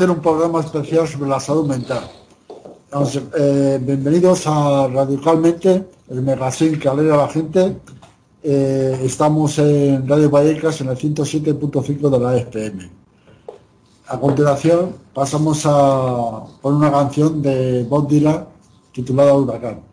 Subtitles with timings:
[0.00, 2.10] hacer un programa especial sobre la salud mental.
[3.38, 7.76] Eh, bienvenidos a Radicalmente, el magazine que alegra a la gente.
[8.42, 12.90] Eh, estamos en Radio Vallecas en el 107.5 de la FM.
[14.06, 18.46] A continuación pasamos a una canción de Bob Dylan
[18.92, 19.89] titulada Huracán.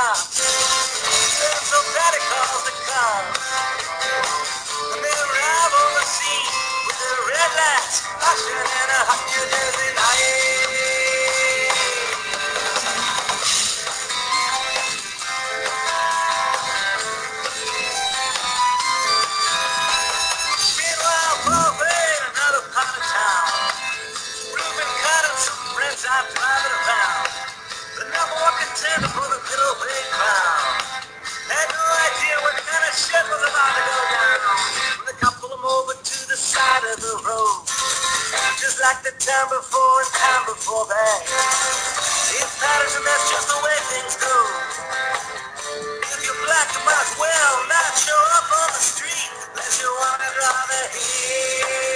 [0.00, 0.16] come.
[1.68, 3.26] So prodigals to come.
[4.96, 6.48] The arrive on the scene
[6.88, 10.49] with their red lights flashing and a hot new jersey night.
[38.80, 41.20] like the time before and time before that.
[42.32, 44.36] It's patterns and that's just the way things go.
[46.00, 49.90] If you're black, you might as well not show up on the street unless you
[50.00, 51.89] wanna drive a hill.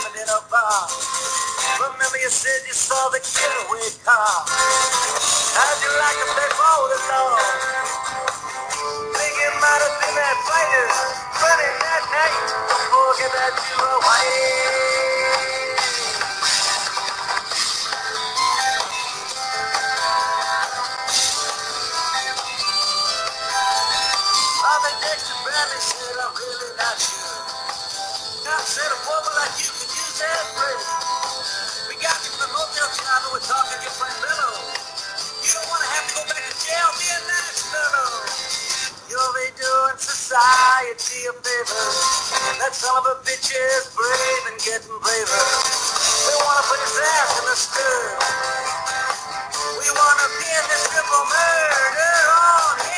[0.00, 0.88] climbing in a bar.
[1.76, 4.44] Remember you said you saw the getaway car.
[4.48, 7.36] How'd you like if they folded long?
[9.12, 10.86] Think it might have been that fighter
[11.36, 12.48] running that night.
[12.48, 14.80] Don't forget that you were white.
[25.80, 27.40] Said, I'm really not sure.
[28.44, 28.92] Now said,
[30.20, 32.92] we got you from the motel
[33.40, 34.12] talking your friend
[35.40, 36.88] You don't want to have to go back to jail.
[37.00, 38.28] Be a nice fellow.
[39.08, 41.84] You'll be doing society a favor.
[42.60, 45.44] That son of a bitch is brave and getting braver.
[46.28, 48.04] We want to put his ass in the stir.
[49.80, 50.28] We want to
[50.68, 52.89] this triple murder on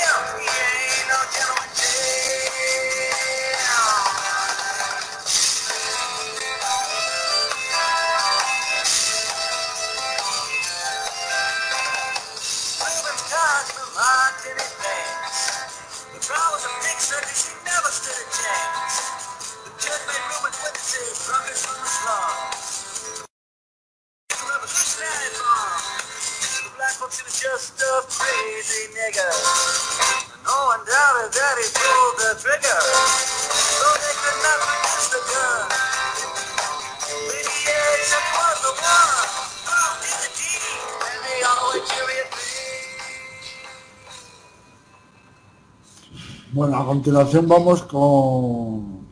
[46.52, 49.06] Bueno, a continuación vamos con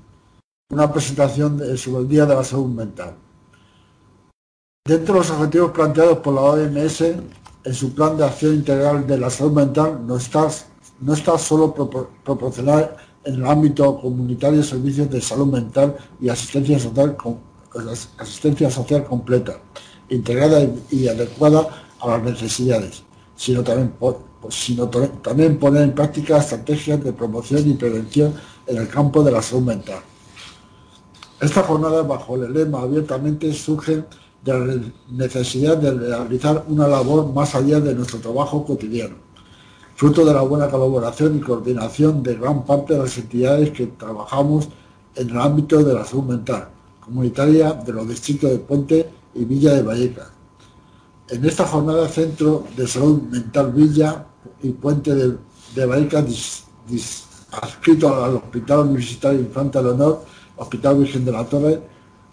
[0.70, 3.16] una presentación sobre el Día de la Salud Mental.
[4.86, 7.00] Dentro de los objetivos planteados por la OMS,
[7.64, 10.48] en su plan de acción integral de la salud mental no está
[11.00, 11.74] no está solo
[12.24, 17.16] proporcionar en el ámbito comunitario servicios de salud mental y asistencia social,
[19.06, 19.58] completa,
[20.08, 21.68] integrada y adecuada
[22.00, 23.02] a las necesidades,
[23.36, 23.92] sino también,
[24.48, 28.34] sino también poner en práctica estrategias de promoción y prevención
[28.66, 30.00] en el campo de la salud mental.
[31.40, 34.04] Esta jornada, bajo el lema abiertamente, surge
[34.44, 39.16] de la necesidad de realizar una labor más allá de nuestro trabajo cotidiano,
[40.00, 44.66] fruto de la buena colaboración y coordinación de gran parte de las entidades que trabajamos
[45.14, 46.70] en el ámbito de la salud mental
[47.04, 50.28] comunitaria de los distritos de Puente y Villa de Vallecas.
[51.28, 54.24] En esta jornada, Centro de Salud Mental Villa
[54.62, 55.36] y Puente de,
[55.74, 56.64] de Vallecas,
[57.52, 60.24] adscrito al Hospital Universitario Infante Leonor,
[60.56, 61.78] Hospital Virgen de la Torre,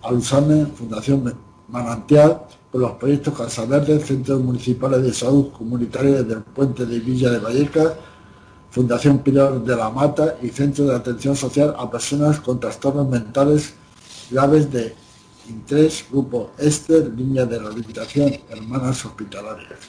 [0.03, 1.35] Alusane, Fundación
[1.69, 7.29] Manantial, con los proyectos Casa Verde, Centros Municipales de Salud Comunitaria del Puente de Villa
[7.29, 7.93] de Vallecas,
[8.69, 13.73] Fundación Pilar de la Mata y Centro de Atención Social a Personas con Trastornos Mentales
[14.31, 14.95] Graves de
[15.49, 19.79] Intres, Grupo Ester, Línea de Rehabilitación, Hermanas Hospitalarias.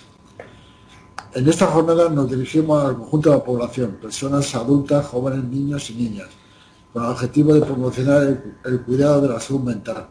[1.34, 5.94] En esta jornada nos dirigimos al conjunto de la población, personas adultas, jóvenes, niños y
[5.94, 6.28] niñas,
[6.92, 10.08] con el objetivo de promocionar el cuidado de la salud mental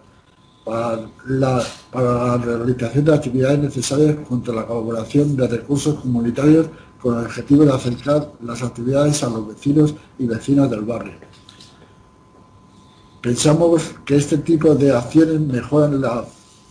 [0.68, 6.68] para la, realización de actividades necesarias contra la colaboración de recursos comunitarios
[7.02, 11.14] con el objetivo de acercar las actividades a los vecinos y vecinas del barrio.
[13.22, 16.26] Pensamos que este tipo de acciones mejoran la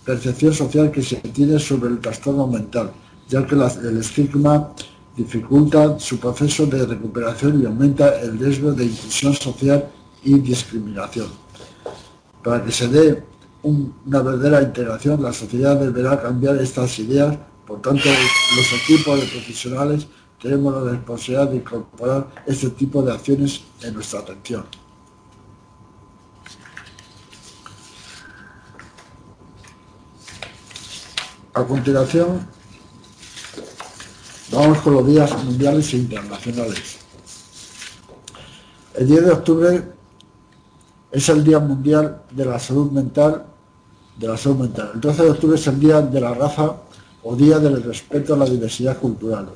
[0.05, 2.93] percepción social que se tiene sobre el trastorno mental,
[3.29, 4.73] ya que el estigma
[5.17, 9.89] dificulta su proceso de recuperación y aumenta el riesgo de inclusión social
[10.23, 11.29] y discriminación.
[12.43, 13.25] Para que se dé
[13.67, 17.37] una verdadera integración, la sociedad deberá cambiar estas ideas,
[17.67, 20.07] por tanto los equipos de profesionales
[20.41, 24.65] tenemos la responsabilidad de incorporar este tipo de acciones en nuestra atención.
[31.55, 32.47] A continuación,
[34.53, 36.99] vamos con los días mundiales e internacionales.
[38.95, 39.93] El 10 de octubre
[41.11, 43.56] es el Día Mundial de la Salud Mental
[44.19, 44.91] de la salud mental.
[44.95, 46.77] El 12 de octubre es el Día de la Raza
[47.23, 49.49] o Día del Respeto a la Diversidad Cultural.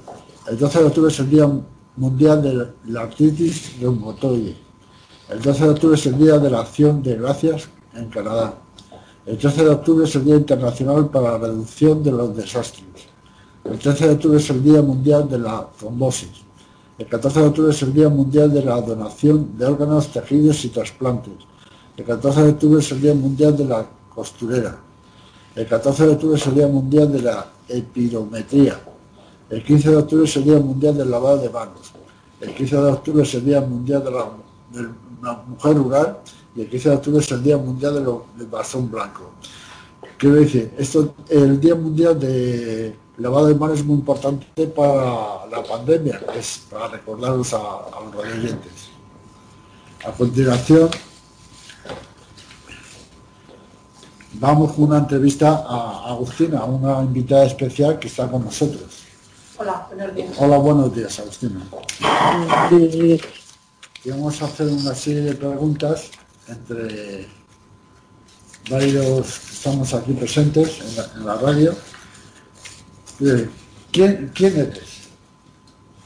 [0.48, 1.50] El 12 de octubre es el Día
[1.96, 4.56] Mundial de la Artritis Reumatoide.
[5.28, 8.54] El 12 de octubre es el Día de la Acción de Gracias en Canadá.
[9.26, 12.84] El 13 de octubre es el Día Internacional para la Reducción de los Desastres.
[13.64, 16.42] El 13 de octubre es el Día Mundial de la Trombosis.
[16.98, 20.70] El 14 de octubre es el Día Mundial de la Donación de órganos, tejidos y
[20.70, 21.34] trasplantes.
[21.96, 23.86] El 14 de octubre es el Día Mundial de la
[24.20, 24.76] costurera.
[25.56, 28.78] El 14 de octubre es el Día Mundial de la Epirometría.
[29.48, 31.92] El 15 de octubre es el Día Mundial del Lavado de Manos.
[32.38, 34.24] El 15 de octubre es el Día Mundial de la,
[35.48, 36.18] Mujer Rural
[36.54, 37.94] y el 15 de octubre es el Día Mundial
[38.36, 39.30] del Bastón Blanco.
[40.18, 45.62] Quiero decir, esto, el Día Mundial de Lavado de Manos es muy importante para la
[45.66, 48.90] pandemia, es para recordarlos a, a los oyentes.
[50.04, 50.90] A continuación,
[54.40, 59.04] vamos con una entrevista a Agustina, una invitada especial que está con nosotros.
[59.58, 60.30] Hola, buenos días.
[60.38, 61.60] Hola, buenos días, Agustina.
[64.02, 66.10] Y vamos a hacer una serie de preguntas
[66.48, 67.28] entre
[68.70, 70.80] varios que estamos aquí presentes
[71.14, 71.74] en la, radio.
[73.92, 75.10] ¿Quién, ¿Quién eres?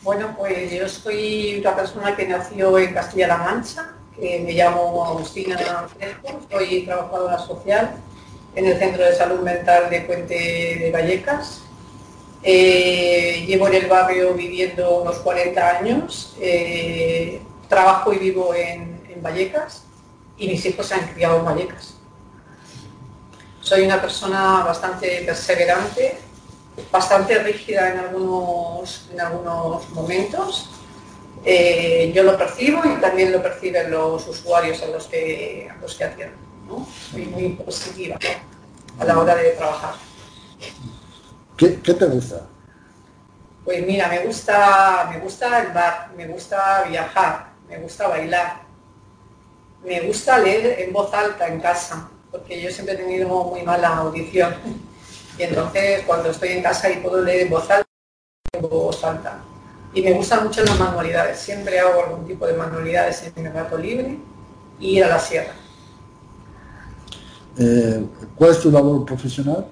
[0.03, 5.87] Bueno, pues yo soy una persona que nació en Castilla-La Mancha, que me llamo Agustina
[5.97, 7.97] Fresco, soy trabajadora social
[8.55, 11.63] en el Centro de Salud Mental de Puente de Vallecas.
[12.43, 19.85] Eh, llevo en el barrio viviendo unos 40 años, eh, trabajo y vivo en, Vallecas
[20.37, 21.95] y mis hijos se han criado en Vallecas.
[23.61, 26.19] Soy una persona bastante perseverante,
[26.93, 30.69] bastante rígida en algunos, en algunos momentos.
[31.43, 35.95] Eh, yo lo percibo y también lo perciben los usuarios a los que, a los
[35.95, 36.44] que atiendo
[37.11, 38.19] soy muy positiva
[38.99, 39.95] a la hora de trabajar.
[41.57, 42.47] ¿Qué, te gusta?
[43.65, 48.63] Pues mira, me gusta, me gusta el bar, me gusta viajar, me gusta bailar,
[49.85, 53.97] me gusta leer en voz alta en casa, porque yo siempre he tenido muy mala
[53.97, 54.55] audición.
[55.39, 57.89] Y entonces cuando estoy en casa y puedo leer en voz alta,
[58.53, 59.41] en voz alta.
[59.95, 61.39] y me gustan mucho las manualidades.
[61.39, 64.19] Siempre hago algún tipo de manualidades en mi rato libre
[64.81, 65.55] y ir a la sierra.
[67.59, 68.05] Eh,
[68.37, 69.67] ¿Cuál es tu labor profesional?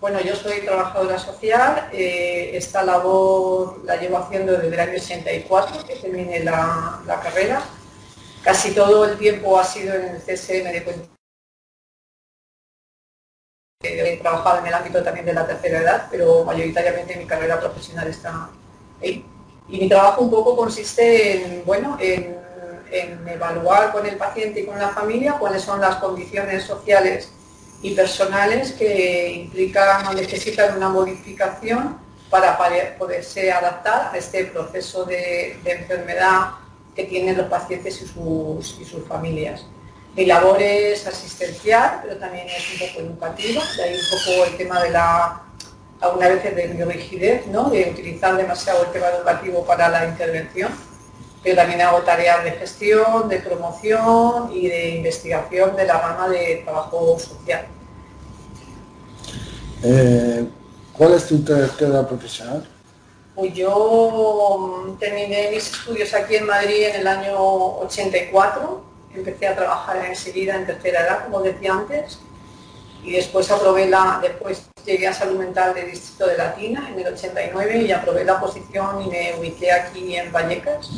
[0.00, 1.90] Bueno, yo soy trabajadora social.
[1.92, 7.62] Eh, esta labor la llevo haciendo desde el año 84, que terminé la, carrera.
[8.44, 11.08] Casi todo el tiempo ha sido en el CSM de
[13.80, 18.08] He trabajado en el ámbito también de la tercera edad, pero mayoritariamente mi carrera profesional
[18.08, 18.50] está
[19.00, 19.24] ahí.
[19.68, 22.37] Y mi trabajo un poco consiste en, bueno, en,
[22.92, 27.30] evaluar con el paciente y con la familia cuáles son las condiciones sociales
[27.82, 31.98] y personales que implican o necesitan una modificación
[32.30, 32.58] para
[32.98, 36.50] poderse adaptar a este proceso de, enfermedad
[36.94, 39.64] que tienen los pacientes y sus, y sus familias.
[40.14, 44.56] Mi labor es asistencial, pero también es un poco educativa, de ahí un poco el
[44.56, 45.42] tema de la,
[46.00, 47.70] alguna veces de mi rigidez, ¿no?
[47.70, 50.72] de utilizar demasiado el tema educativo para la intervención,
[51.42, 56.62] pero también hago tareas de gestión, de promoción y de investigación de la rama de
[56.64, 57.66] trabajo social.
[59.82, 60.44] Eh,
[60.92, 62.66] ¿Cuál es tu trayectoria profesional?
[63.34, 69.56] Pues yo mm, terminé mis estudios aquí en Madrid en el año 84 empecé a
[69.56, 72.18] trabajar enseguida en tercera edad, como decía antes,
[73.02, 77.12] y después aprobé la, después llegué a salud mental del distrito de Latina en el
[77.12, 80.90] 89 y aprobé la posición y me ubiqué aquí en Vallecas.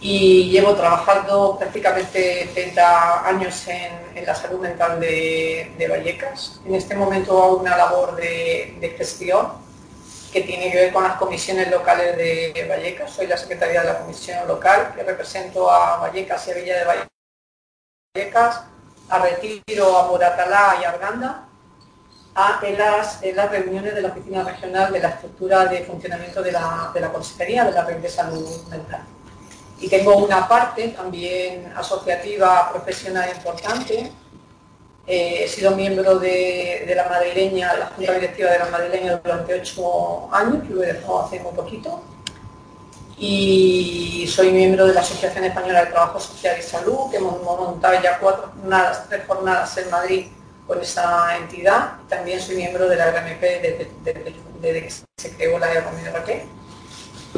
[0.00, 6.60] Y llevo trabajando prácticamente 30 años en, la salud mental de, Vallecas.
[6.66, 9.52] En este momento hago una labor de, gestión
[10.32, 13.10] que tiene que ver con las comisiones locales de Vallecas.
[13.10, 17.06] Soy la secretaria de la comisión local que represento a Vallecas y a Villa de
[18.14, 18.62] Vallecas,
[19.08, 21.46] a Retiro, a Moratalá y a Arganda
[22.62, 26.90] en, las, las reuniones de la oficina regional de la estructura de funcionamiento de la,
[26.92, 29.02] de la Consejería de la Red de Salud Mental.
[29.78, 34.10] Y tengo una parte también asociativa profesional importante
[35.08, 40.28] eh, he sido miembro de, la madrileña, la Junta Directiva de la Madrileña durante ocho
[40.32, 42.02] años, lo he dejado hace muy poquito.
[43.16, 48.02] Y soy miembro de la Asociación Española de Trabajo Social y Salud, que hemos montado
[48.02, 50.26] ya cuatro jornadas, tres jornadas en Madrid
[50.66, 51.92] con esa entidad.
[52.08, 53.88] También soy miembro de la RMP desde,
[54.60, 56.44] que se creó la RMP.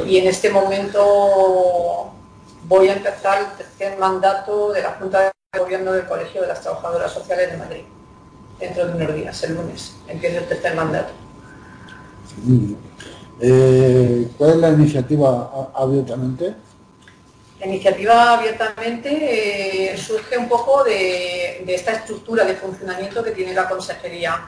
[0.07, 2.11] Y en este momento
[2.69, 6.61] voy a empezar el tercer mandato de la Junta de gobierno del Colegio de las
[6.61, 7.81] Trabajadoras Sociales de Madrid,
[8.59, 11.09] dentro de unos días, el lunes, empieza el tercer mandato.
[13.41, 16.53] Eh, ¿Cuál es la iniciativa abiertamente?
[17.59, 23.67] La iniciativa abiertamente eh, surge un poco de, esta estructura de funcionamiento que tiene la
[23.67, 24.47] Consejería.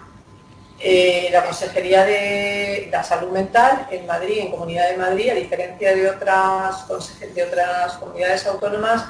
[0.84, 5.96] Eh, la Consejería de la Salud Mental en Madrid, en Comunidad de Madrid, a diferencia
[5.96, 6.88] de otras,
[7.36, 9.06] de otras comunidades autónomas,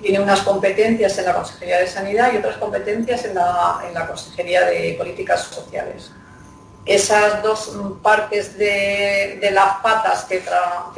[0.00, 4.94] tiene unas competencias en la Consejería de Sanidad y otras competencias en la, Consejería de
[4.96, 6.10] Políticas Sociales.
[6.86, 10.38] Esas dos partes de, las patas que,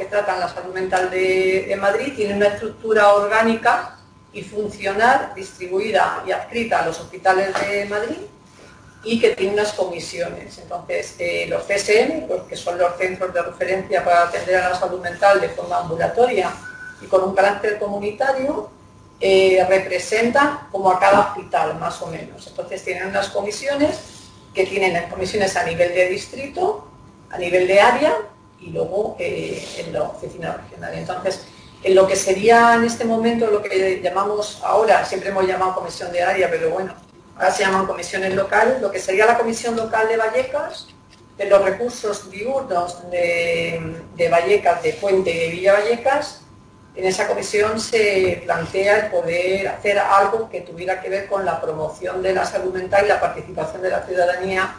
[0.09, 3.97] tratan la salud mental de, Madrid tienen una estructura orgánica
[4.31, 8.17] y funcional distribuida y adscrita a los hospitales de Madrid
[9.05, 10.57] y que tiene unas comisiones.
[10.57, 14.99] Entonces, eh, los CSM, que son los centros de referencia para atender a la salud
[14.99, 16.51] mental de forma ambulatoria
[17.01, 18.69] y con un carácter comunitario,
[19.19, 22.47] eh, representan como a cada hospital, más o menos.
[22.47, 23.99] Entonces tienen unas comisiones
[24.53, 26.87] que tienen las comisiones a nivel de distrito,
[27.29, 28.17] a nivel de área
[28.59, 30.93] y luego eh, en la oficina regional.
[30.95, 31.45] Entonces,
[31.83, 36.11] en lo que sería en este momento lo que llamamos ahora, siempre hemos llamado comisión
[36.11, 36.93] de área, pero bueno,
[37.35, 40.87] ahora se llaman comisiones locales, lo que sería la comisión local de Vallecas,
[41.37, 46.41] de los recursos diurnos de, Vallecas, de Puente y de Villa Vallecas,
[46.95, 51.59] en esa comisión se plantea el poder hacer algo que tuviera que ver con la
[51.59, 54.75] promoción de la salud mental y la participación de la ciudadanía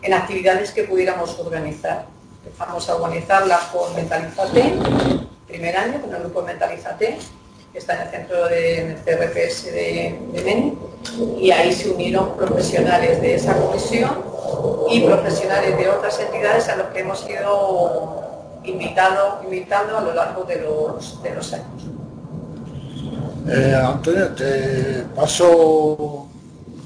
[0.00, 2.06] en actividades que pudiéramos organizar.
[2.44, 4.74] Empezamos a organizarlas con Mentalizate,
[5.48, 7.18] primer año, con el grupo Mentalizate,
[7.76, 10.72] que está en el centro de CRPS de, de
[11.38, 14.12] y ahí se unieron profesionales de esa comisión
[14.90, 18.22] y profesionales de otras entidades a los que hemos ido
[18.64, 21.66] invitado, invitando a lo largo de los, de los años.
[23.46, 26.28] Eh, Antonio, te paso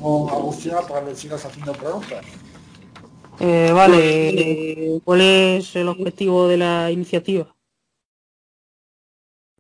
[0.03, 2.25] con Agustina para que sigas haciendo preguntas.
[3.39, 7.47] Eh, vale, ¿cuál es el objetivo de la iniciativa?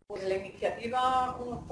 [0.08, 0.49] Pues la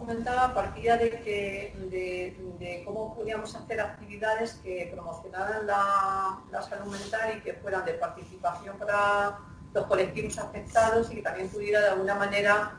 [0.08, 7.36] comentaba, partía de, que, de, cómo podíamos hacer actividades que promocionaran la, la salud mental
[7.36, 9.38] y que fueran de participación para
[9.74, 12.72] los colectivos afectados y que también pudiera de alguna manera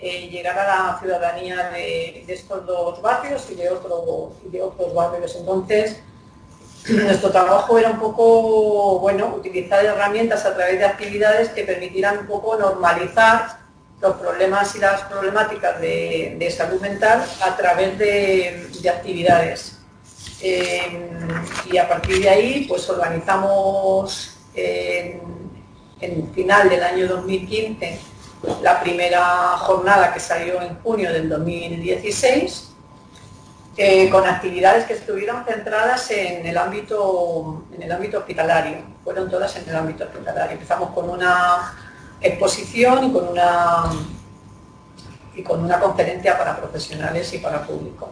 [0.00, 3.70] eh, llegar a la ciudadanía de, estos dos barrios y de,
[4.44, 5.36] y de otros barrios.
[5.36, 6.02] Entonces,
[6.88, 12.26] nuestro trabajo era un poco, bueno, utilizar herramientas a través de actividades que permitieran un
[12.26, 13.63] poco normalizar
[14.00, 19.78] los problemas y las problemáticas de, salud mental a través de, actividades.
[20.42, 21.10] Eh,
[21.70, 27.98] y a partir de ahí, pues organizamos en, final del año 2015
[28.62, 32.72] la primera jornada que salió en junio del 2016
[33.76, 39.56] eh, con actividades que estuvieron centradas en el ámbito en el ámbito hospitalario fueron todas
[39.56, 41.74] en el ámbito hospitalario empezamos con una
[42.24, 43.84] exposición y con una
[45.36, 48.08] y con una conferencia para profesionales y para público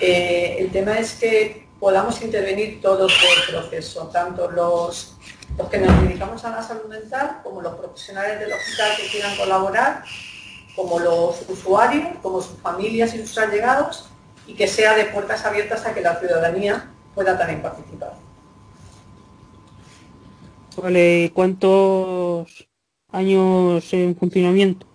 [0.00, 3.12] eh, el tema es que podamos intervenir todo el
[3.50, 5.16] proceso tanto los
[5.58, 9.36] los que nos dedicamos a la salud mental como los profesionales del hospital que quieran
[9.36, 10.04] colaborar
[10.74, 14.08] como los usuarios como sus familias y sus allegados
[14.46, 18.12] y que sea de puertas abiertas a que la ciudadanía pueda también participar.
[20.76, 22.68] Vale, ¿cuántos
[23.16, 24.86] años en funcionamiento?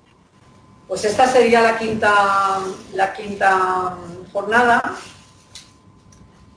[0.87, 2.59] Pues esta sería la quinta,
[2.93, 3.97] la quinta
[4.31, 4.95] jornada,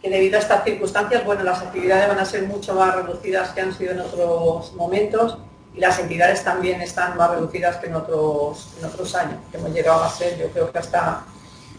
[0.03, 3.61] que debido a estas circunstancias, bueno, las actividades van a ser mucho más reducidas que
[3.61, 5.39] han sido en otros momentos
[5.75, 9.73] y las entidades también están más reducidas que en otros, en otros años, que hemos
[9.73, 11.25] llegado a ser, yo creo que hasta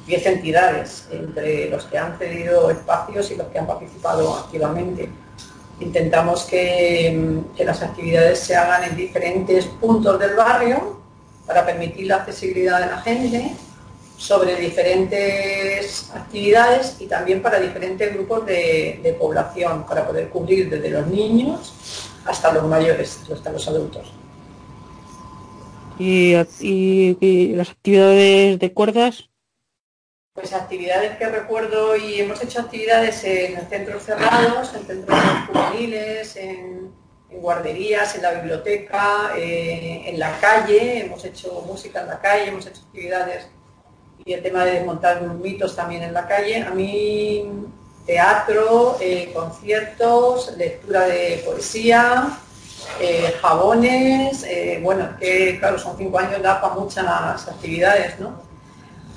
[0.08, 5.10] 10 entidades, entre los que han cedido espacios y los que han participado activamente.
[5.80, 11.00] Intentamos que, las actividades se hagan en diferentes puntos del barrio
[11.46, 13.52] para permitir la accesibilidad de la gente
[14.18, 21.08] sobre diferentes actividades y también para diferentes grupos de, población, para poder cubrir desde los
[21.08, 21.74] niños
[22.26, 24.12] hasta los mayores, hasta los adultos.
[26.00, 29.30] y las actividades de cuerdas?
[30.36, 35.18] Pues actividades que recuerdo y hemos hecho actividades en centros cerrados, en centros
[35.48, 36.92] juveniles, en,
[37.30, 42.68] guarderías, en la biblioteca, eh, en la calle, hemos hecho música en la calle, hemos
[42.68, 43.48] hecho actividades
[44.26, 46.64] y el tema de desmontar mitos también en la calle.
[46.64, 47.50] A mí
[48.06, 52.38] teatro, eh, conciertos, lectura de poesía,
[53.00, 54.46] eh, jabones,
[54.82, 58.45] bueno, que claro, son cinco años, da para muchas actividades, ¿no?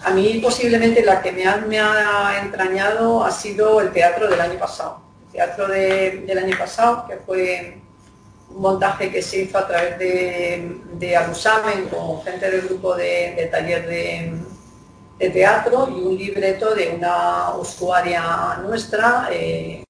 [0.05, 5.01] A mí posiblemente la que me ha, entrañado ha sido el teatro del año pasado.
[5.27, 7.79] El teatro del año pasado, que fue
[8.51, 13.49] un montaje que se hizo a través de, de Alusamen con gente del grupo de,
[13.51, 19.83] taller de, teatro y un libreto de una usuaria nuestra, eh,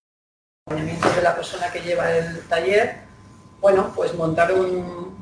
[0.70, 2.96] de la persona que lleva el taller.
[3.60, 5.14] Bueno, pues montar un,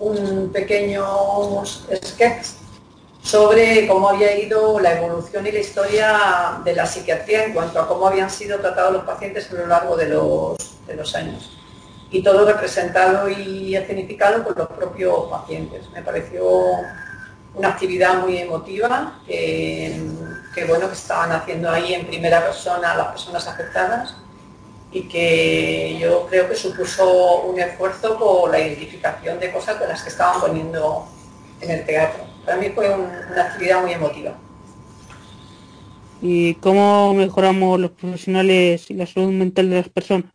[0.00, 2.65] un pequeño sketch
[3.26, 7.88] sobre cómo había ido la evolución y la historia de la psiquiatría en cuanto a
[7.88, 11.58] cómo habían sido tratados los pacientes a lo largo de los, años.
[12.12, 15.90] Y todo representado y escenificado por los propios pacientes.
[15.90, 16.46] Me pareció
[17.56, 20.00] una actividad muy emotiva que,
[20.68, 24.14] bueno que estaban haciendo ahí en primera persona las personas afectadas
[24.92, 30.00] y que yo creo que supuso un esfuerzo por la identificación de cosas de las
[30.00, 31.08] que estaban poniendo
[31.60, 34.32] en el teatro para mí fue una actividad muy emotiva.
[36.22, 40.32] ¿Y cómo mejoramos los profesionales y la salud mental de las personas?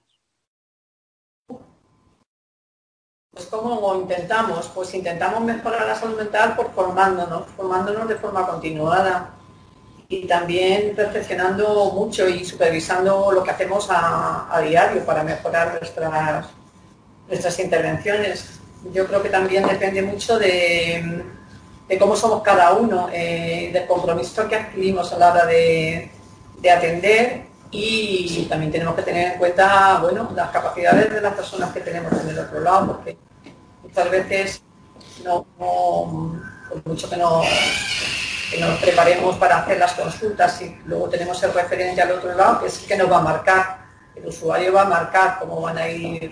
[3.33, 9.31] Pues cómo intentamos, pues intentamos mejorar la salud mental por formándonos, formándonos de forma continuada
[10.09, 16.47] y también perfeccionando mucho y supervisando lo que hacemos a, a diario para mejorar nuestras,
[17.29, 18.59] nuestras intervenciones.
[18.93, 21.23] Yo creo que también depende mucho de,
[21.91, 26.09] de cómo somos cada uno, eh, del compromiso que adquirimos a la hora de,
[26.73, 31.81] atender y también tenemos que tener en cuenta bueno, las capacidades de las personas que
[31.81, 33.17] tenemos en el otro lado, porque
[33.83, 34.61] muchas veces
[35.25, 37.41] no, por mucho que, no,
[38.59, 42.67] nos preparemos para hacer las consultas y luego tenemos el referente al otro lado, que
[42.67, 46.31] es que nos va a marcar, el usuario va a marcar cómo van a ir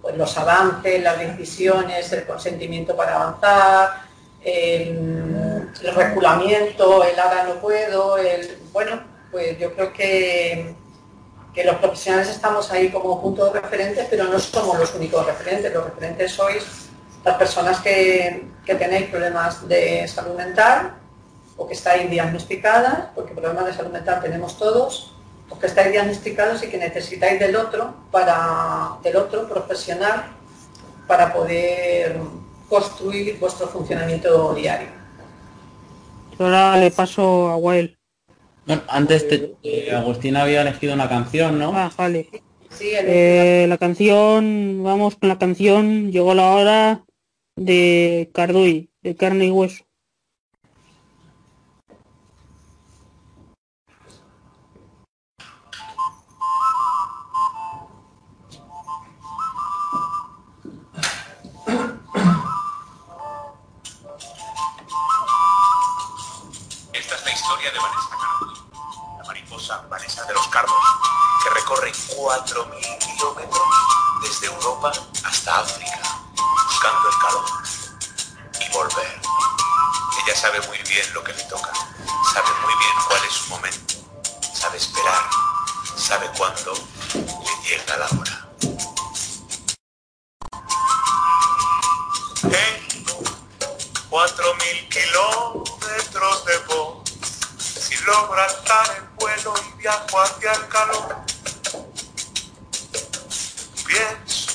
[0.00, 4.03] pues, los avances, las decisiones, el consentimiento para avanzar,
[4.44, 10.74] el, regulamiento, el ahora no puedo, el bueno, pues yo creo que,
[11.54, 15.72] que los profesionales estamos ahí como punto de referentes, pero no somos los únicos referentes.
[15.72, 16.64] Los referentes sois
[17.24, 20.94] las personas que, que tenéis problemas de salud mental
[21.56, 25.14] o que estáis diagnosticadas, porque problemas de salud mental tenemos todos,
[25.48, 30.24] o que estáis diagnosticados y que necesitáis del otro para del otro profesional
[31.06, 32.18] para poder
[32.68, 34.88] construir vuestro funcionamiento diario.
[36.38, 37.96] Ahora le paso a Wael.
[38.66, 41.72] Bueno, antes te, eh, Agustín había elegido una canción, ¿no?
[41.74, 42.28] Ah, vale.
[42.70, 47.04] Sí, Eh, la canción, vamos con la canción, llegó la hora
[47.56, 49.84] de Carduy, de carne y hueso.
[67.34, 68.64] Historia de Vanessa Cardos,
[69.18, 70.84] la mariposa Vanessa de los Cardos,
[71.42, 73.62] que recorre 4.000 kilómetros
[74.22, 74.92] desde Europa
[75.24, 76.00] hasta África,
[76.66, 77.44] buscando el calor
[78.60, 79.20] y volver.
[80.24, 81.72] Ella sabe muy bien lo que le toca,
[82.32, 83.94] sabe muy bien cuál es su momento,
[84.54, 85.28] sabe esperar,
[85.96, 86.72] sabe cuándo
[87.14, 88.43] le llega la hora.
[100.22, 101.16] El calor,
[103.84, 104.52] pienso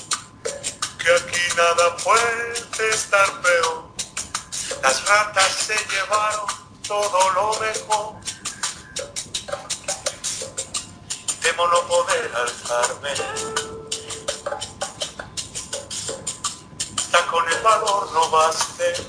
[0.97, 3.89] que aquí nada puede estar peor.
[4.81, 6.45] Las ratas se llevaron
[6.87, 8.15] todo lo mejor.
[11.41, 13.11] Temo no poder alzarme.
[16.97, 19.08] Hasta con el valor no baste.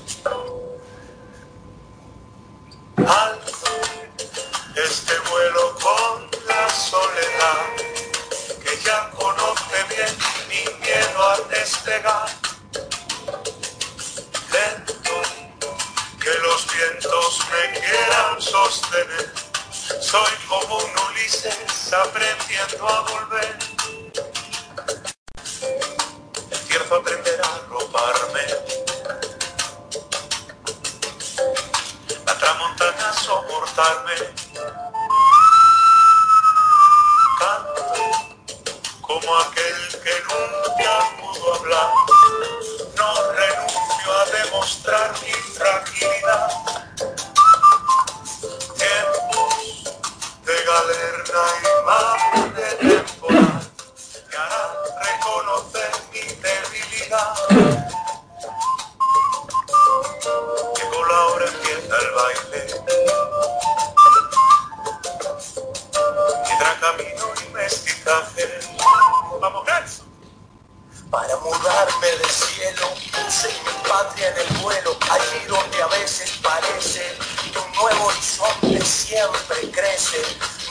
[71.43, 77.17] Mudarme del cielo, puse mi patria en el vuelo, allí donde a veces parece
[77.51, 80.21] que un nuevo horizonte siempre crece.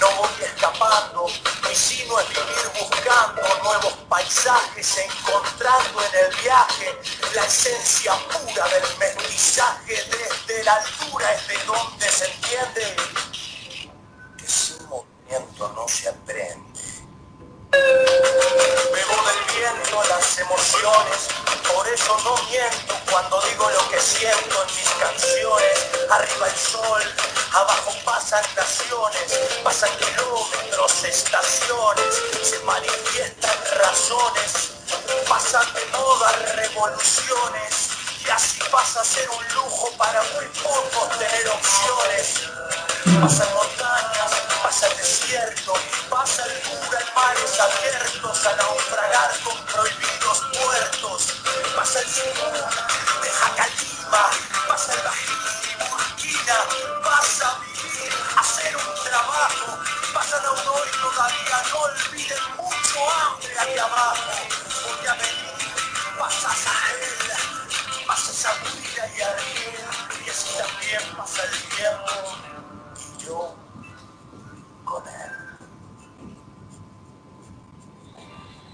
[0.00, 6.98] No voy escapando, mi sino es vivir buscando nuevos paisajes, encontrando en el viaje
[7.35, 10.02] la esencia pura del mestizaje.
[10.11, 11.60] Desde la altura es de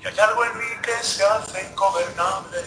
[0.06, 2.64] Hay algo en mí que se hace ingobernable.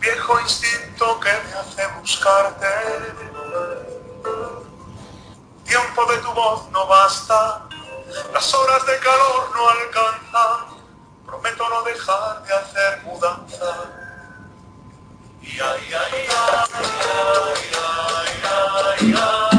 [0.00, 2.66] Viejo instinto que me hace buscarte.
[5.64, 7.68] Tiempo de tu voz no basta,
[8.32, 10.78] las horas de calor no alcanzan.
[11.24, 13.84] Prometo no dejar de hacer mudanza.
[15.42, 16.26] Y ay, ay, ay,
[16.74, 19.14] ay, ay, ay,
[19.52, 19.57] ay.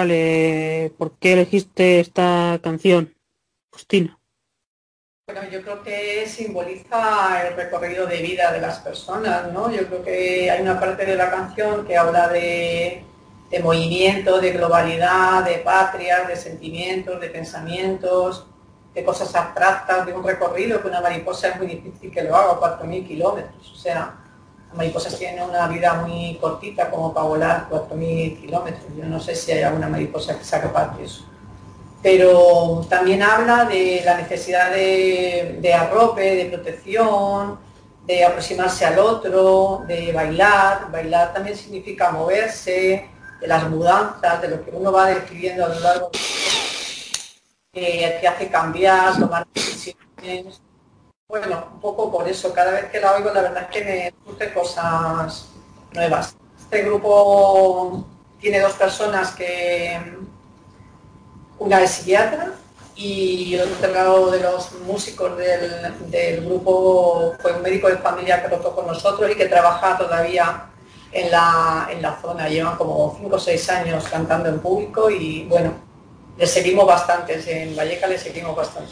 [0.00, 3.14] Vale, ¿por qué elegiste esta canción,
[3.70, 4.18] Agustina?
[5.26, 9.70] Bueno, yo creo que simboliza el recorrido de vida de las personas, ¿no?
[9.70, 13.04] Yo creo que hay una parte de la canción que habla de,
[13.62, 18.46] movimiento, de globalidad, de patria, de sentimientos, de pensamientos,
[18.94, 22.58] de cosas abstractas, de un recorrido que una mariposa es muy difícil que lo haga,
[22.58, 23.70] 4.000 kilómetros.
[23.70, 24.14] O sea,
[24.70, 28.84] las mariposas tienen una vida muy cortita como para volar 4.000 kilómetros.
[28.96, 31.30] Yo no sé si hay alguna mariposa que sea capaz de eso
[32.02, 37.58] pero también habla de la necesidad de, de arrope, de protección,
[38.06, 40.90] de aproximarse al otro, de bailar.
[40.90, 43.08] Bailar también significa moverse,
[43.40, 46.10] de las mudanzas, de lo que uno va describiendo a lo largo
[47.72, 50.60] que te hace cambiar, tomar decisiones.
[51.30, 54.14] Bueno, un poco por eso, cada vez que la oigo la verdad es que me
[54.26, 55.46] surgen cosas
[55.92, 56.34] nuevas.
[56.58, 58.04] Este grupo
[58.40, 59.96] tiene dos personas que
[61.60, 62.50] una es psiquiatra
[62.96, 68.42] y el otro lado de los músicos del, del, grupo fue un médico de familia
[68.42, 70.64] que rotó con nosotros y que trabaja todavía
[71.12, 72.48] en la, en la zona.
[72.48, 75.74] Llevan como 5 o 6 años cantando en público y bueno,
[76.36, 78.90] le seguimos bastantes, en Valleca le seguimos bastante.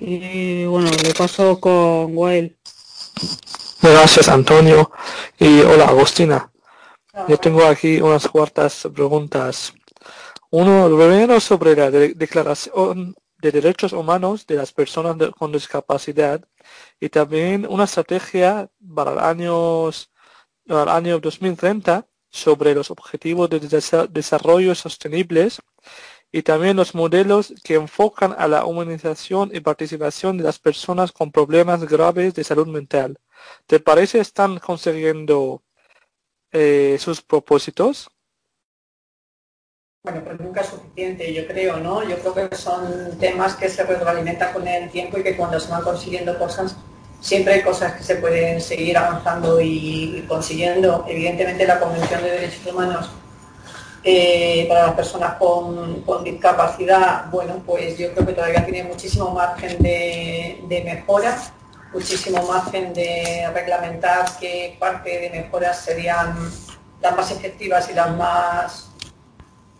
[0.00, 2.56] Y bueno, le paso con Wael.
[3.80, 4.90] Gracias Antonio
[5.38, 6.50] y hola Agustina.
[7.26, 9.72] Yo tengo aquí unas cuartas preguntas.
[10.50, 16.44] Uno, primero sobre la de Declaración de Derechos Humanos de las Personas de, con Discapacidad
[17.00, 19.90] y también una estrategia para el año,
[20.66, 23.60] para el año 2030 sobre los objetivos de
[24.10, 25.60] desarrollo sostenibles
[26.30, 31.32] y también los modelos que enfocan a la humanización y participación de las personas con
[31.32, 33.18] problemas graves de salud mental.
[33.66, 35.62] ¿Te parece están consiguiendo
[36.52, 38.10] eh, sus propósitos?
[40.02, 42.02] Bueno, pues nunca es suficiente, yo creo, ¿no?
[42.08, 45.70] Yo creo que son temas que se retroalimentan con el tiempo y que cuando se
[45.70, 46.76] van consiguiendo cosas,
[47.20, 51.04] siempre hay cosas que se pueden seguir avanzando y consiguiendo.
[51.08, 53.10] Evidentemente la Convención de Derechos Humanos
[54.04, 59.82] eh, para las personas con, discapacidad, bueno, pues yo creo que todavía tiene muchísimo margen
[59.82, 61.36] de, mejora,
[61.92, 66.36] muchísimo margen de reglamentar qué parte de mejoras serían
[67.00, 68.90] las más efectivas y las más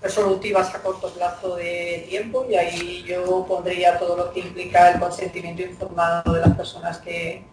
[0.01, 5.01] resolutivas a corto plazo de tiempo y ahí yo pondría todo lo que implica el
[5.01, 7.45] consentimiento informado de las personas que,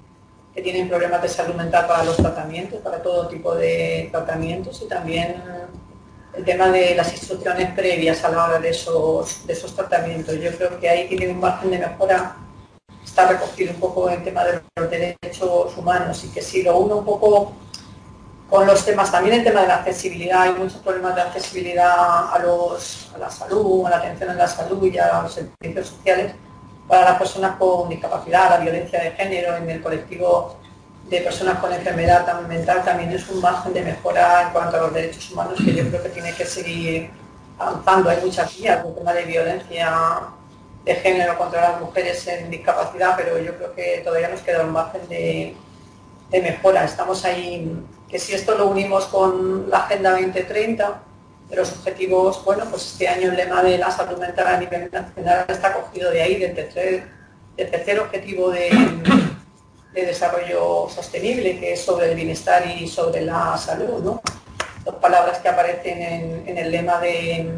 [0.64, 5.36] tienen problemas de salud mental para los tratamientos, para todo tipo de tratamientos y también
[6.38, 10.36] el tema de las instrucciones previas a la hora de esos, de esos tratamientos.
[10.36, 12.36] Yo creo que ahí tiene un margen de mejora,
[13.04, 16.98] está recogido un poco el tema de los derechos humanos y que si lo uno
[16.98, 17.54] un poco
[18.50, 22.40] con los temas, también el tema de la accesibilidad, hay muchos problemas de accesibilidad a,
[22.40, 26.34] los, a la salud, a la atención en la salud y a los servicios sociales
[26.88, 30.58] para las personas con discapacidad, la violencia de género en el colectivo
[31.10, 34.94] de personas con enfermedad mental también es un margen de mejora en cuanto a los
[34.94, 37.10] derechos humanos que yo creo que tiene que seguir
[37.60, 38.10] avanzando.
[38.10, 39.94] Hay muchas vías, el tema de violencia
[40.84, 44.72] de género contra las mujeres en discapacidad, pero yo creo que todavía nos queda un
[44.72, 45.56] margen de,
[46.32, 46.84] mejora.
[46.84, 47.72] Estamos ahí
[48.10, 51.02] que si esto lo unimos con la Agenda 2030,
[51.50, 54.90] de los objetivos, bueno, pues este año el lema de la salud mental a nivel
[54.92, 57.08] nacional está cogido de ahí, del tercer,
[57.56, 58.72] del tercer objetivo de,
[59.96, 64.22] de, desarrollo sostenible, que es sobre el bienestar y sobre la salud, ¿no?
[64.84, 66.02] Dos palabras que aparecen
[66.46, 67.50] en, el lema de,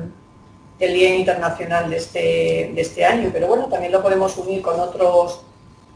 [0.80, 4.80] del Día Internacional de este, de este año, pero bueno, también lo podemos unir con
[4.80, 5.41] otros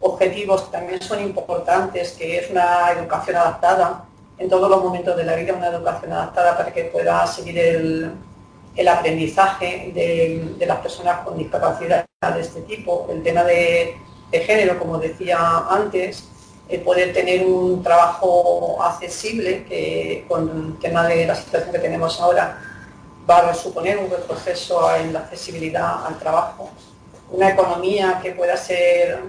[0.02, 4.06] objetivos que también son importantes, que es una educación adaptada,
[4.38, 8.12] en todos los momentos de la vida una educación adaptada para que pueda seguir el,
[8.76, 13.08] el aprendizaje de, las personas con discapacidad de este tipo.
[13.12, 13.96] El tema de,
[14.32, 16.28] de género, como decía antes,
[16.70, 22.20] el poder tener un trabajo accesible, que con el tema de la situación que tenemos
[22.22, 22.62] ahora
[23.30, 26.70] va a suponer un retroceso en la accesibilidad al trabajo.
[27.30, 29.20] Una economía que pueda ser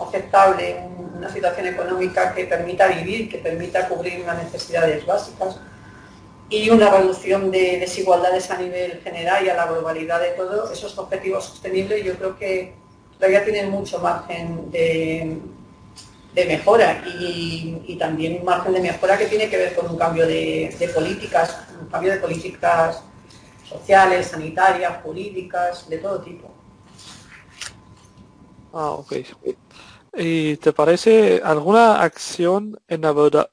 [0.00, 0.76] aceptable,
[1.16, 5.56] una situación económica que permita vivir, que permita cubrir unas necesidades básicas
[6.48, 10.96] y una reducción de desigualdades a nivel general y a la globalidad de todo, esos
[10.98, 12.74] objetivos sostenibles yo creo que
[13.18, 15.40] todavía tienen mucho margen de,
[16.34, 20.74] mejora y, también un margen de mejora que tiene que ver con un cambio de,
[20.78, 23.02] de políticas, un cambio de políticas
[23.68, 26.50] sociales, sanitarias, jurídicas, de todo tipo.
[28.72, 29.12] Ah, ok.
[30.16, 33.48] ¿Y te parece alguna acción innovadora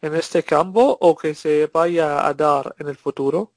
[0.00, 3.52] en este campo o que se vaya a dar en el futuro?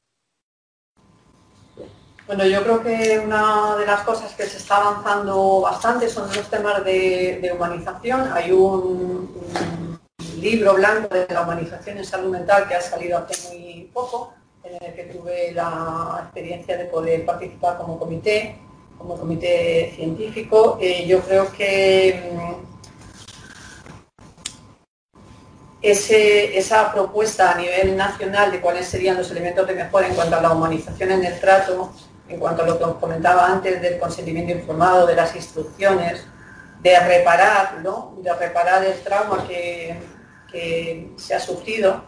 [2.28, 6.50] Bueno, yo creo que una de las cosas que se está avanzando bastante son los
[6.50, 8.32] temas de, humanización.
[8.34, 9.30] Hay un,
[10.40, 14.34] libro blanco de la humanización en salud mental que ha salido hace muy poco,
[14.64, 18.60] en el que tuve la experiencia de poder participar como comité
[18.98, 20.78] como comité científico.
[20.82, 22.66] Eh, yo creo que mm,
[25.82, 30.42] esa propuesta a nivel nacional de cuáles serían los elementos de mejora en cuanto a
[30.42, 31.92] la humanización en el trato,
[32.28, 36.26] en cuanto a lo que os comentaba antes del consentimiento informado, de las instrucciones,
[36.82, 38.16] de reparar, ¿no?
[38.22, 40.00] de reparar el trauma que,
[40.52, 42.04] que se ha sufrido,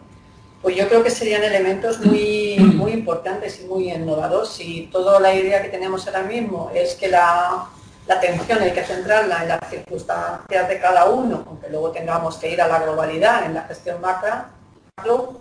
[0.60, 4.58] pues yo creo que serían elementos muy, muy importantes y muy innovadores.
[4.60, 7.66] Y toda la idea que tenemos ahora mismo es que la,
[8.08, 12.60] atención hay que centrarla en las circunstancias de cada uno, aunque luego tengamos que ir
[12.60, 14.46] a la globalidad en la gestión macro,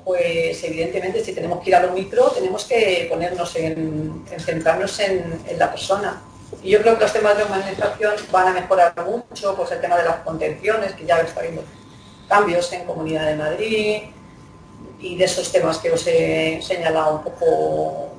[0.03, 5.41] pues evidentemente si tenemos que ir a lo micro tenemos que ponernos en, centrarnos en,
[5.57, 6.21] la persona.
[6.63, 9.97] Y yo creo que los temas de humanización van a mejorar mucho, pues el tema
[9.97, 11.63] de las contenciones, que ya está viendo
[12.27, 14.01] cambios en Comunidad de Madrid,
[14.99, 17.45] y de esos temas que os he señalado un poco,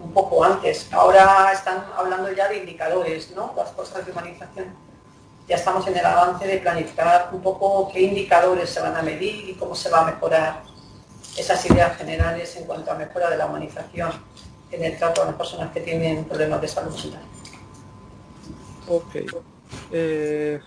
[0.03, 0.89] un poco antes.
[0.93, 3.53] Ahora están hablando ya de indicadores, ¿no?
[3.57, 4.67] Las cosas de humanización.
[5.49, 9.49] Ya estamos en el avance de planificar un poco qué indicadores se van a medir
[9.49, 10.63] y cómo se va a mejorar
[11.39, 14.11] esas ideas generales en cuanto a mejora de la humanización
[14.71, 17.23] en el trato a las personas que tienen problemas de salud mental.
[18.89, 19.17] Ok.
[19.93, 20.61] Eh,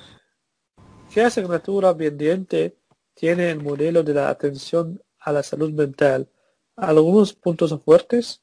[1.14, 2.78] ¿Qué asignatura pendiente
[3.14, 6.30] tiene el modelo de la atención a la salud mental,
[6.76, 8.42] ¿algunos puntos fuertes?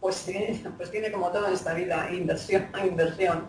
[0.00, 3.48] Pues tiene, pues tiene como todo en esta vida, inversión, inversión,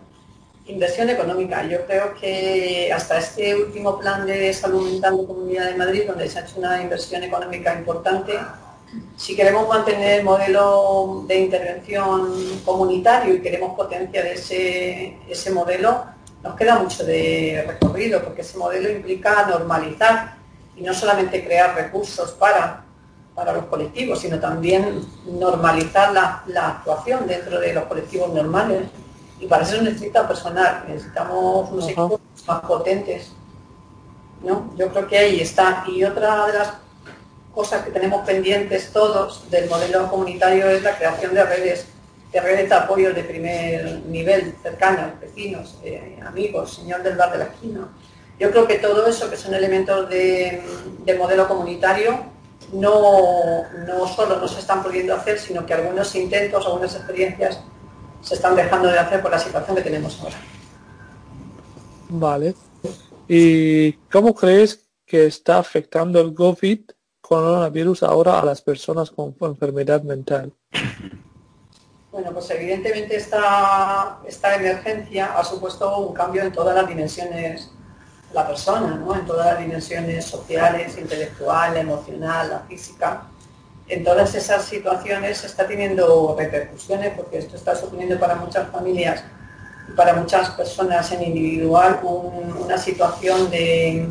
[0.68, 1.64] inversión económica.
[1.66, 6.28] Yo creo que hasta este último plan de salud mental de Comunidad de Madrid, donde
[6.28, 8.34] se ha hecho una inversión económica importante,
[9.16, 16.04] si queremos mantener el modelo de intervención comunitario y queremos potenciar ese, ese modelo,
[16.42, 20.36] nos queda mucho de recorrido, porque ese modelo implica normalizar
[20.76, 22.84] y no solamente crear recursos para,
[23.34, 28.82] para los colectivos, sino también normalizar la, actuación dentro de los colectivos normales.
[29.40, 33.32] Y para eso necesita personal, necesitamos unos equipos más potentes.
[34.42, 34.72] ¿no?
[34.76, 35.84] Yo creo que ahí está.
[35.88, 36.74] Y otra de las
[37.54, 41.86] cosas que tenemos pendientes todos del modelo comunitario es la creación de redes,
[42.32, 47.38] de redes de apoyo de primer nivel, cercanas, vecinos, eh, amigos, señor del bar de
[47.38, 47.88] la esquina
[48.38, 50.62] yo creo que todo eso, que son elementos de,
[51.18, 52.20] modelo comunitario,
[52.72, 57.60] no, no solo no se están pudiendo hacer, sino que algunos intentos, algunas experiencias
[58.22, 60.36] se están dejando de hacer por la situación que tenemos ahora.
[62.08, 62.54] Vale.
[63.26, 66.80] ¿Y cómo crees que está afectando el COVID
[67.20, 70.52] coronavirus ahora a las personas con enfermedad mental?
[72.10, 77.70] Bueno, pues evidentemente esta, esta emergencia ha supuesto un cambio en todas las dimensiones
[78.32, 79.14] la persona, ¿no?
[79.14, 83.22] en todas las dimensiones sociales, intelectual, emocional, la física.
[83.88, 89.24] En todas esas situaciones está teniendo repercusiones porque esto está suponiendo para muchas familias
[89.88, 94.10] y para muchas personas en individual una situación de,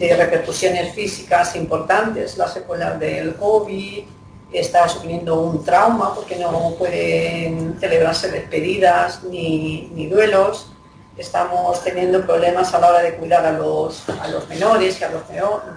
[0.00, 4.04] repercusiones físicas importantes, las secuelas del COVID,
[4.52, 10.72] está suponiendo un trauma porque no pueden celebrarse despedidas ni, ni duelos
[11.16, 15.10] estamos teniendo problemas a la hora de cuidar a los, a los menores y a
[15.10, 15.22] los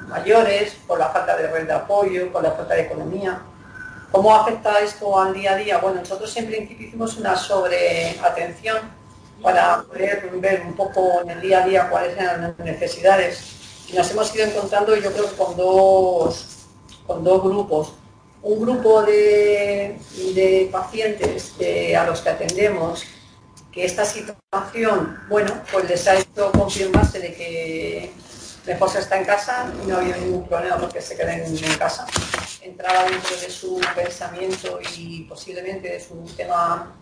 [0.07, 3.41] mayores por la falta de red de apoyo, por la falta de economía.
[4.11, 5.77] ¿Cómo afecta esto al día a día?
[5.77, 8.77] Bueno, nosotros en principio hicimos una sobreatención
[9.41, 13.39] para poder ver un poco en el día a día cuáles eran las necesidades.
[13.87, 16.65] Y nos hemos ido encontrando, yo creo, con dos,
[17.07, 17.93] con dos grupos.
[18.41, 19.99] Un grupo de,
[20.33, 21.53] de pacientes
[21.97, 23.05] a los que atendemos
[23.83, 28.13] esta situación, bueno, pues les ha hecho confirmarse de que
[28.65, 32.05] mejor se está en casa no había ningún problema porque se queden en casa.
[32.61, 36.95] entraba dentro de su pensamiento y posiblemente de su tema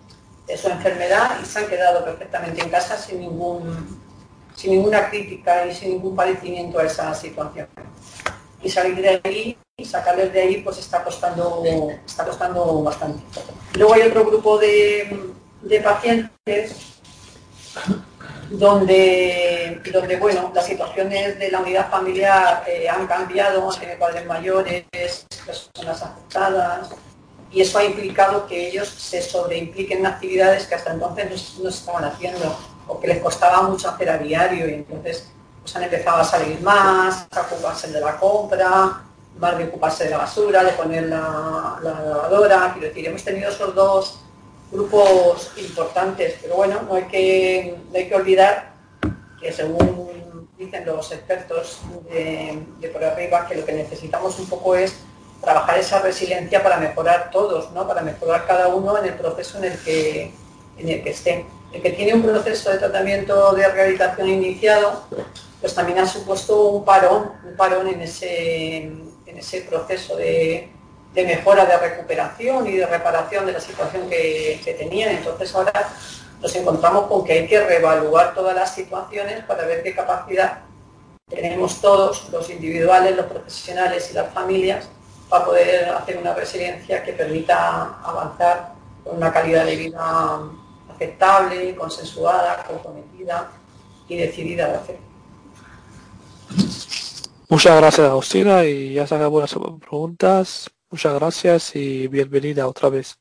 [0.47, 4.01] de su enfermedad y se han quedado perfectamente en casa sin ningún
[4.55, 7.67] sin ninguna crítica y sin ningún padecimiento a esa situación.
[8.63, 11.63] Y salir de ahí y sacarles de ahí pues está costando
[12.05, 13.21] está costando bastante.
[13.75, 16.97] Luego hay otro grupo de, de pacientes
[18.49, 24.85] donde, donde bueno, las situaciones de la unidad familiar eh, han cambiado, tiene padres mayores,
[25.45, 26.89] personas afectadas,
[27.51, 31.77] y eso ha implicado que ellos se sobreimpliquen en actividades que hasta entonces no, se
[31.77, 35.29] estaban haciendo o que les costaba mucho hacer a diario y entonces
[35.61, 39.01] pues han empezado a salir más, a ocuparse de la compra,
[39.37, 43.49] más de ocuparse de la basura, de poner la, la lavadora, quiero decir, hemos tenido
[43.49, 44.19] esos dos
[44.71, 48.73] grupos importantes, pero bueno, no hay que, hay que olvidar
[49.39, 54.95] que según dicen los expertos de, por arriba, que lo que necesitamos un poco es
[55.41, 57.87] trabajar esa resiliencia para mejorar todos, ¿no?
[57.87, 60.31] para mejorar cada uno en el proceso en el que,
[60.77, 61.45] en el que esté.
[61.71, 65.03] El que tiene un proceso de tratamiento de rehabilitación iniciado,
[65.61, 70.71] pues también ha supuesto un parón, un parón en ese, en ese proceso de,
[71.17, 75.15] de mejora de recuperación y de reparación de la situación que, tenían.
[75.15, 75.89] Entonces ahora
[76.39, 80.59] nos encontramos con que hay que reevaluar todas las situaciones para ver qué capacidad
[81.27, 84.87] tenemos todos, los individuales, los profesionales y las familias,
[85.27, 90.39] para poder hacer una resiliencia que permita avanzar con una calidad de vida
[90.93, 93.49] aceptable, consensuada, comprometida
[94.07, 94.97] y decidida de hacer.
[97.49, 100.69] Muchas gracias Agustina y ya se acabó las preguntas.
[100.89, 103.17] Muchas gracias y bienvenida otra vez.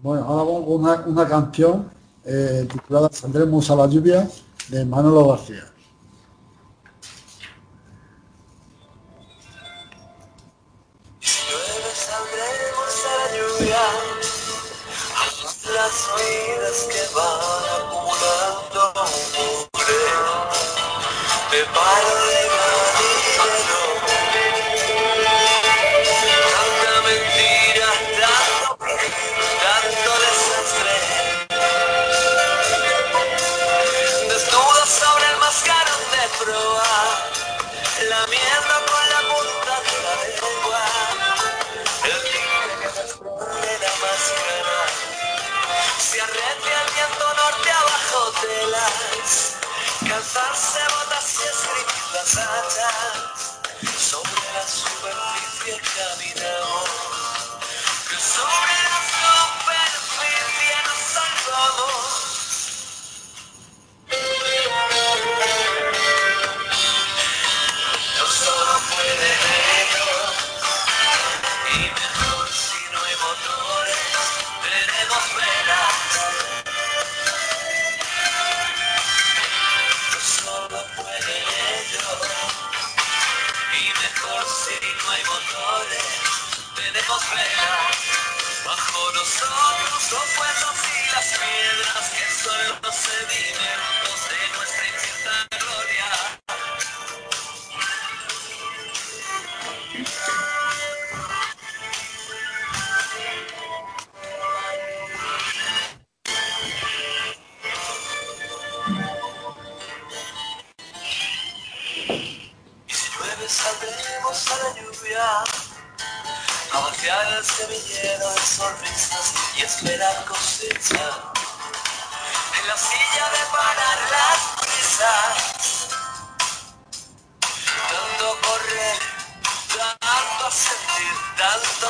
[0.00, 1.90] Bueno, ahora vamos con una, una canción
[2.24, 4.26] eh, titulada Saldremos a la lluvia
[4.68, 5.70] de Manolo García.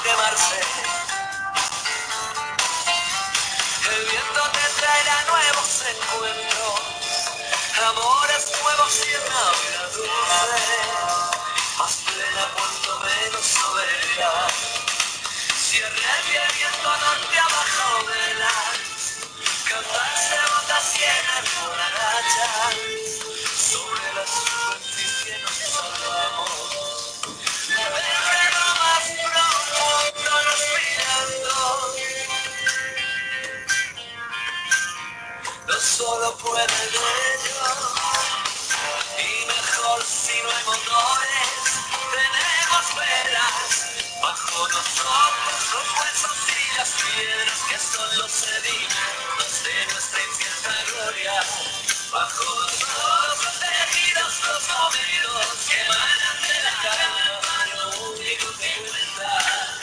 [0.02, 0.60] Quemarse.
[3.90, 6.80] El viento te traerá nuevos encuentros,
[7.88, 11.10] amores nuevos y una vida dulce
[11.78, 14.30] más plena cuanto menos soberbia.
[15.58, 18.76] Cierre el viento norte abajo velas,
[19.68, 21.99] cantarse botas llenas por
[35.80, 37.00] solo puede ello,
[39.18, 41.40] y mejor si no hay motores
[44.20, 51.42] bajo nosotros los huesos y las piedras que son los sedimentos de nuestra incierta gloria.
[52.12, 57.06] Bajo nosotros los heridos, los movidos que emanan de la cara,
[57.74, 59.79] lo único que Pues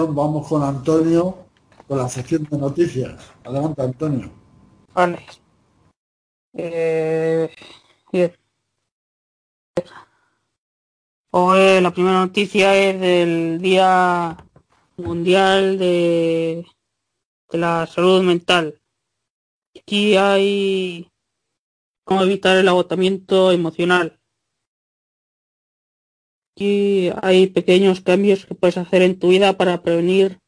[0.00, 1.36] Vamos con Antonio
[1.86, 3.30] con la sección de noticias.
[3.44, 4.30] Adelante, Antonio.
[4.94, 5.18] Vale.
[6.54, 7.50] Eh.
[11.30, 14.36] Hoy la primera noticia es del Día
[14.96, 16.66] Mundial de,
[17.50, 18.80] de la Salud Mental.
[19.76, 21.10] Aquí hay
[22.04, 24.21] cómo evitar el agotamiento emocional.
[26.54, 30.38] Aquí hay pequeños cambios que puedes hacer en tu vida para prevenir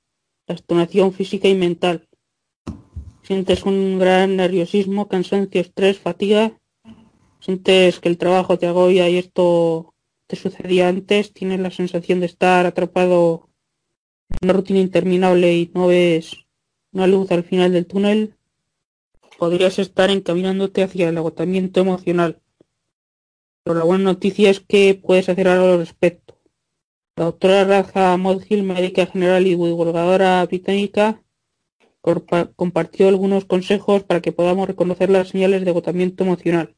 [0.46, 2.06] la estimación física y mental.
[3.22, 6.60] Sientes un gran nerviosismo, cansancio, estrés, fatiga.
[7.40, 9.94] Sientes que el trabajo te agobia y esto
[10.26, 11.32] te sucedía antes.
[11.32, 13.48] Tienes la sensación de estar atrapado
[14.28, 16.36] en una rutina interminable y no ves
[16.92, 18.36] una luz al final del túnel.
[19.38, 22.42] Podrías estar encaminándote hacia el agotamiento emocional.
[23.64, 26.38] Pero la buena noticia es que puedes hacer algo al respecto.
[27.16, 31.22] La doctora Raja Modhill, médica general y divulgadora británica,
[32.56, 36.76] compartió algunos consejos para que podamos reconocer las señales de agotamiento emocional.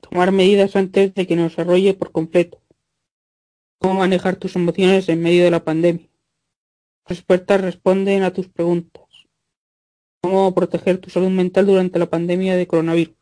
[0.00, 2.60] Tomar medidas antes de que nos arrolle por completo.
[3.78, 6.10] Cómo manejar tus emociones en medio de la pandemia.
[7.08, 9.04] Las expertas responden a tus preguntas.
[10.20, 13.21] Cómo proteger tu salud mental durante la pandemia de coronavirus.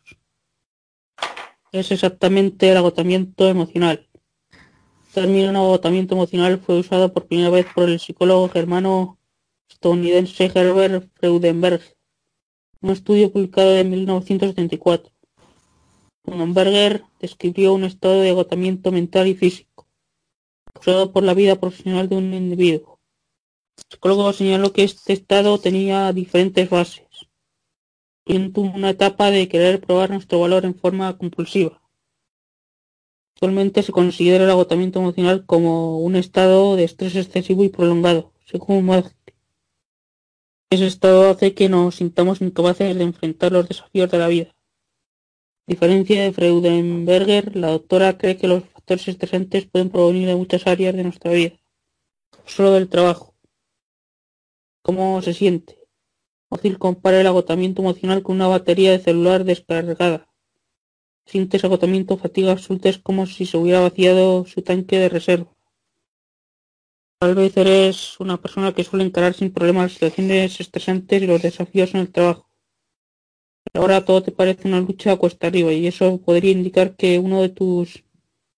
[1.73, 4.09] Es exactamente el agotamiento emocional.
[4.51, 9.21] El término agotamiento emocional fue usado por primera vez por el psicólogo germano
[9.69, 11.81] estadounidense Herbert Freudenberg,
[12.81, 15.13] un estudio publicado en 1974.
[16.25, 19.87] Freudenberger describió un estado de agotamiento mental y físico,
[20.75, 22.99] causado por la vida profesional de un individuo.
[23.77, 27.07] El psicólogo señaló que este estado tenía diferentes bases,
[28.37, 31.81] una etapa de querer probar nuestro valor en forma compulsiva.
[33.35, 38.85] Actualmente se considera el agotamiento emocional como un estado de estrés excesivo y prolongado, según
[38.85, 39.15] Modge.
[40.71, 44.55] Ese estado hace que nos sintamos incapaces de enfrentar los desafíos de la vida.
[45.67, 50.67] A diferencia de Freudenberger, la doctora cree que los factores estresantes pueden provenir de muchas
[50.67, 51.59] áreas de nuestra vida,
[52.45, 53.35] solo del trabajo.
[54.83, 55.80] ¿Cómo se siente?
[56.51, 60.27] Fácil compara el agotamiento emocional con una batería de celular descargada.
[61.25, 65.57] Sientes agotamiento, fatiga es como si se hubiera vaciado su tanque de reserva.
[67.21, 71.41] Tal vez eres una persona que suele encarar sin problemas las situaciones estresantes y los
[71.41, 72.49] desafíos en el trabajo.
[73.73, 77.51] Ahora todo te parece una lucha cuesta arriba y eso podría indicar que uno de
[77.51, 78.03] tus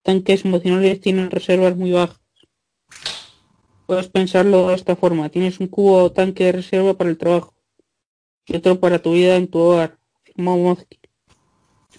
[0.00, 2.22] tanques emocionales tiene reservas muy bajas.
[3.84, 5.28] Puedes pensarlo de esta forma.
[5.28, 7.52] Tienes un cubo o tanque de reserva para el trabajo
[8.46, 10.76] y otro para tu vida en tu hogar, afirmó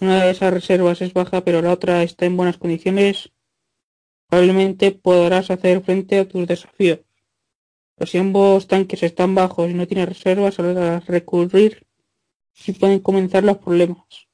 [0.00, 3.32] Una de esas reservas es baja pero la otra está en buenas condiciones
[4.34, 6.98] probablemente podrás hacer frente a tus desafíos.
[7.94, 11.86] Pero si ambos tanques están bajos y no tienes reservas a recurrir,
[12.52, 14.26] sí pueden comenzar los problemas.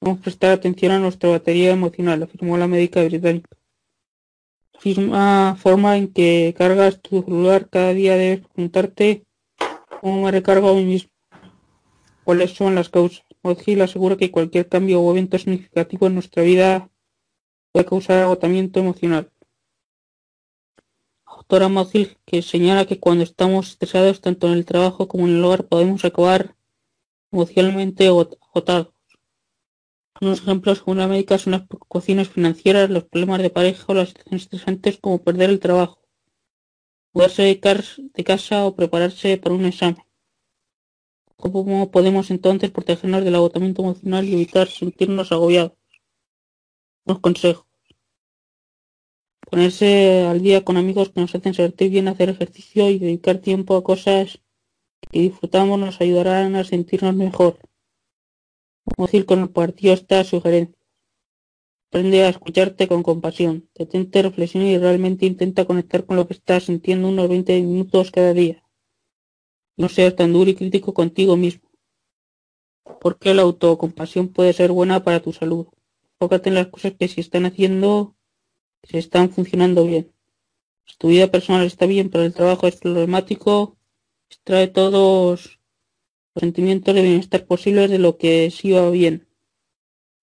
[0.00, 3.56] Vamos a prestar atención a nuestra batería emocional, afirmó la médica británica.
[4.72, 9.24] La misma forma en que cargas tu celular cada día debes preguntarte
[10.00, 11.13] cómo me recargo a mí mismo.
[12.24, 13.24] ¿Cuáles son las causas?
[13.42, 16.90] Modgill asegura que cualquier cambio o evento significativo en nuestra vida
[17.70, 19.30] puede causar agotamiento emocional.
[21.26, 25.44] Autora Mozil que señala que cuando estamos estresados tanto en el trabajo como en el
[25.44, 26.56] hogar podemos acabar
[27.30, 28.94] emocionalmente agotados.
[30.22, 34.08] Unos ejemplos según la médica son las preocupaciones financieras, los problemas de pareja o las
[34.08, 36.00] situaciones estresantes como perder el trabajo,
[37.12, 40.03] mudarse de casa o prepararse para un examen.
[41.52, 45.72] ¿Cómo podemos entonces protegernos del agotamiento emocional y evitar sentirnos agobiados?
[47.04, 47.66] Unos consejos.
[49.50, 53.76] Ponerse al día con amigos que nos hacen sentir bien, hacer ejercicio y dedicar tiempo
[53.76, 54.40] a cosas
[55.12, 57.58] que disfrutamos nos ayudarán a sentirnos mejor.
[58.86, 60.74] Como decir, con el partido esta sugerencia.
[61.90, 63.68] Aprende a escucharte con compasión.
[63.74, 68.32] Detente, reflexiona y realmente intenta conectar con lo que estás sintiendo unos 20 minutos cada
[68.32, 68.63] día.
[69.76, 71.68] No seas tan duro y crítico contigo mismo.
[73.00, 75.66] Porque la autocompasión puede ser buena para tu salud.
[76.12, 78.14] Enfócate en las cosas que se están haciendo,
[78.82, 80.12] que se están funcionando bien.
[80.86, 83.76] Si tu vida personal está bien, pero el trabajo es problemático,
[84.28, 85.58] extrae todos
[86.34, 89.26] los sentimientos de bienestar posibles de lo que sí va bien.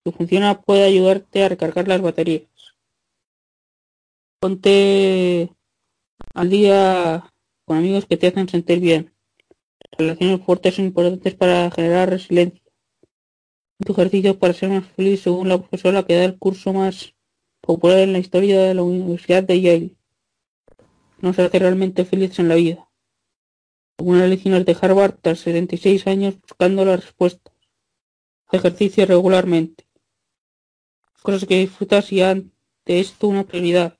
[0.03, 2.47] Si funciona puede ayudarte a recargar las baterías.
[4.39, 5.51] Ponte
[6.33, 7.31] al día
[7.65, 9.13] con amigos que te hacen sentir bien.
[9.97, 12.61] Relaciones fuertes son importantes para generar resiliencia
[13.83, 17.13] tu ejercicio para ser más feliz según la profesora que da el curso más
[17.61, 19.95] popular en la historia de la Universidad de Yale.
[21.19, 22.89] nos hace realmente felices en la vida.
[23.99, 27.53] Algunas lecciones de Harvard tras 76 años buscando las respuestas.
[28.51, 29.85] Ejercicio regularmente.
[31.21, 32.51] Cosas que disfrutas y han
[32.85, 33.99] de esto una prioridad.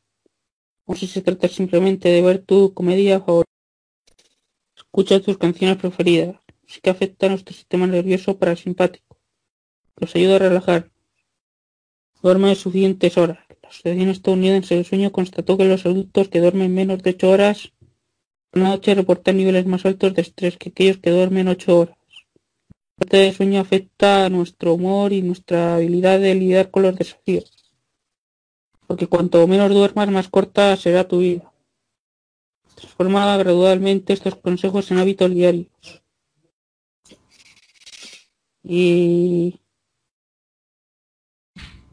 [0.86, 3.51] O si se trata simplemente de ver tu comedia favorita.
[4.94, 6.36] Escucha tus canciones preferidas.
[6.68, 9.18] Si que afecta a nuestro sistema nervioso parasimpático.
[9.98, 10.92] Nos ayuda a relajar.
[12.22, 13.40] Duerme suficientes horas.
[13.64, 17.72] La Asociación Estadounidense del Sueño constató que los adultos que duermen menos de 8 horas
[18.54, 21.98] una noche reportan niveles más altos de estrés que aquellos que duermen 8 horas.
[22.98, 26.98] La falta de sueño afecta a nuestro humor y nuestra habilidad de lidiar con los
[26.98, 27.50] desafíos.
[28.88, 31.51] Porque cuanto menos duermas, más corta será tu vida.
[32.76, 35.68] Transforma gradualmente estos consejos en hábitos diarios.
[38.64, 39.60] Y,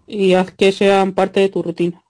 [0.07, 2.05] y haz que sean parte de tu rutina.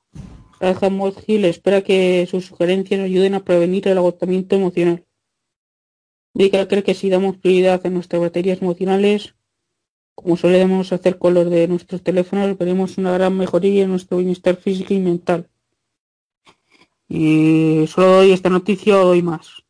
[0.60, 5.04] Graham Hill espera que sus sugerencias ayuden a prevenir el agotamiento emocional.
[6.34, 9.34] Dica cree que si damos prioridad a nuestras baterías emocionales,
[10.14, 14.56] como solemos hacer con los de nuestros teléfonos, veremos una gran mejoría en nuestro bienestar
[14.56, 15.48] físico y mental.
[17.08, 19.62] Y solo doy esta noticia o doy más.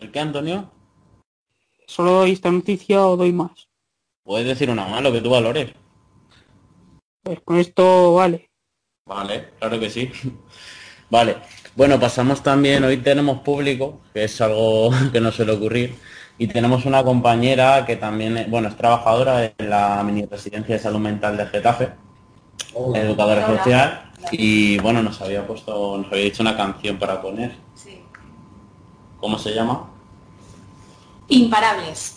[0.00, 0.70] ¿El qué, Antonio?
[1.86, 3.68] Solo doy esta noticia o doy más.
[4.24, 5.72] Puedes decir una más, lo que tú valores.
[7.22, 8.50] Pues con esto vale.
[9.06, 10.10] Vale, claro que sí.
[11.10, 11.36] Vale,
[11.74, 15.94] bueno, pasamos también, hoy tenemos público, que es algo que no suele ocurrir,
[16.36, 20.82] y tenemos una compañera que también, es- bueno, es trabajadora en la mini residencia de
[20.82, 21.92] salud mental de Getafe,
[22.94, 23.58] educadora Hola.
[23.58, 27.56] social, y bueno, nos había puesto, nos había dicho una canción para poner.
[27.74, 28.00] Sí.
[29.20, 29.88] ¿Cómo se llama?
[31.28, 32.14] Imparables.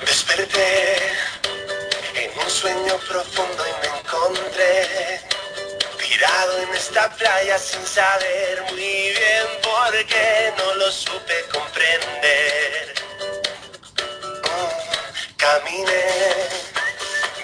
[0.00, 0.96] Desperté
[2.14, 5.23] en un sueño profundo y me encontré
[6.14, 12.94] tirado en esta playa sin saber muy bien por qué no lo supe comprender.
[14.44, 16.04] Mm, Caminé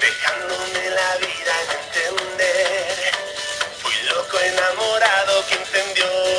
[0.01, 3.13] dejándome la vida en entender.
[3.83, 6.30] Fui loco enamorado que entendió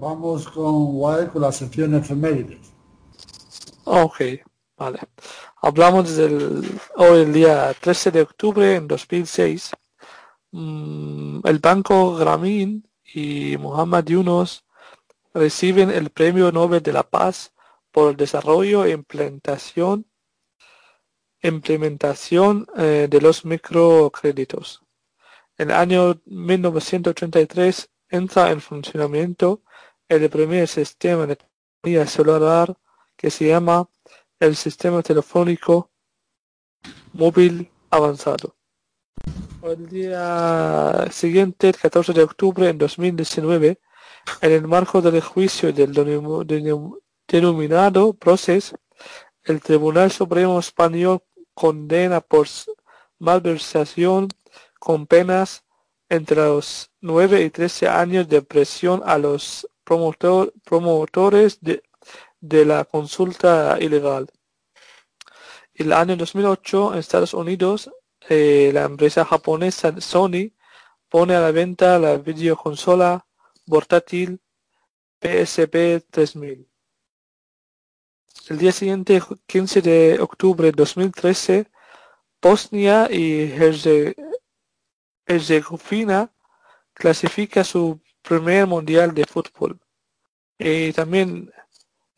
[0.00, 2.72] vamos con Wael con la sección efemérides.
[3.84, 4.20] Ok,
[4.76, 4.98] vale.
[5.62, 9.72] Hablamos del hoy el día 13 de octubre en 2006.
[10.50, 14.64] Mm, el Banco Grameen y Muhammad Yunus
[15.34, 17.52] reciben el Premio Nobel de la Paz
[17.92, 20.06] por el desarrollo e implementación,
[21.42, 24.82] implementación eh, de los microcréditos.
[25.56, 29.62] En el año 1933 entra en funcionamiento
[30.08, 32.76] el primer sistema de telefonía celular
[33.16, 33.88] que se llama
[34.40, 35.90] el sistema telefónico
[37.12, 38.54] móvil avanzado.
[39.62, 43.80] El día siguiente, el 14 de octubre en 2019,
[44.40, 45.92] en el marco del juicio del
[47.26, 48.78] denominado proceso,
[49.42, 51.22] el Tribunal Supremo Español
[51.54, 52.46] condena por
[53.18, 54.28] malversación
[54.78, 55.64] con penas
[56.08, 61.82] entre los 9 y 13 años de presión a los promotores de,
[62.40, 64.28] la consulta ilegal.
[65.74, 67.90] El año 2008 en Estados Unidos,
[68.28, 70.52] eh, la empresa japonesa Sony
[71.08, 73.26] pone a la venta la videoconsola
[73.66, 74.40] portátil
[75.20, 76.68] PSP 3000.
[78.48, 81.70] El día siguiente, 15 de octubre de 2013,
[82.40, 84.27] Bosnia y Herzegovina
[86.94, 89.78] clasifica su primer mundial de fútbol.
[90.58, 91.50] Y también,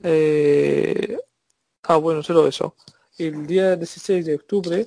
[0.03, 1.19] eh,
[1.83, 2.75] ah bueno, solo eso.
[3.19, 4.87] El día 16 de octubre,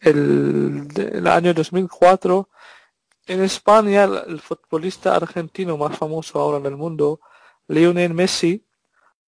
[0.00, 2.48] el, el año 2004,
[3.26, 7.20] en España, el futbolista argentino más famoso ahora del mundo,
[7.68, 8.64] Lionel Messi,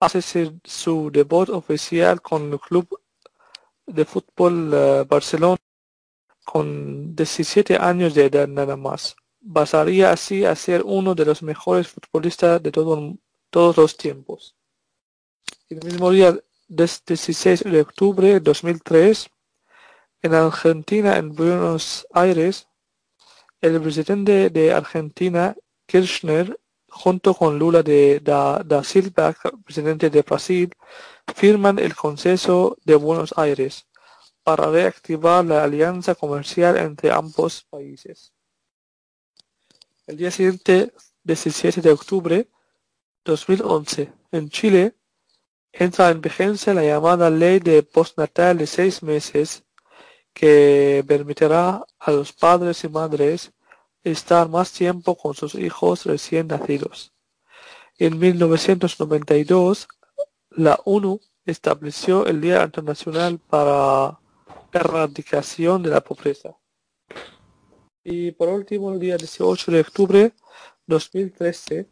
[0.01, 0.20] hace
[0.64, 3.01] su debut oficial con el club
[3.87, 5.59] de fútbol eh, Barcelona
[6.45, 9.16] con 17 años de edad nada más.
[9.53, 14.55] Pasaría así a ser uno de los mejores futbolistas de todos los tiempos.
[15.68, 16.38] El mismo día,
[16.68, 19.30] 16 de octubre de 2003,
[20.22, 22.68] en Argentina, en Buenos Aires,
[23.61, 29.34] el presidente de Argentina, Kirchner, junto con Lula de da, da Silva,
[29.64, 30.70] presidente de Brasil,
[31.34, 33.86] firman el Consenso de Buenos Aires
[34.43, 38.32] para reactivar la alianza comercial entre ambos países.
[40.07, 42.49] El día siguiente, 17 de octubre
[43.24, 44.97] 2011, en Chile,
[45.72, 49.64] entra en vigencia la llamada Ley de Postnatal de seis meses
[50.32, 53.53] que permitirá a los padres y madres
[54.03, 57.12] estar más tiempo con sus hijos recién nacidos.
[57.99, 59.86] En 1992,
[60.51, 64.18] la ONU estableció el Día Internacional para
[64.81, 66.57] erradicación de la pobreza.
[68.05, 70.33] Y por último, el día 18 de octubre
[70.87, 71.87] 2013,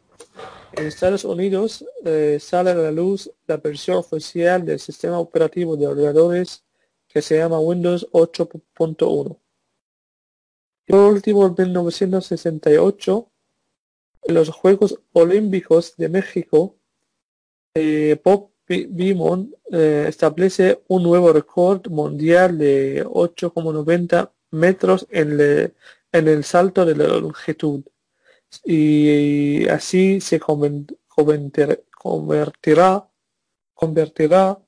[0.73, 5.87] en Estados Unidos eh, sale a la luz la versión oficial del sistema operativo de
[5.87, 6.63] ordenadores
[7.07, 9.37] que se llama Windows 8.1.
[10.87, 13.31] Y por último, en 1968,
[14.23, 16.75] en los Juegos Olímpicos de México,
[17.73, 18.50] eh, Bob
[18.89, 25.39] Beamon eh, establece un nuevo récord mundial de 8,90 metros en,
[26.11, 27.83] en, el salto de la longitud.
[28.65, 31.77] Y así se convertirá,
[33.75, 34.59] convertirá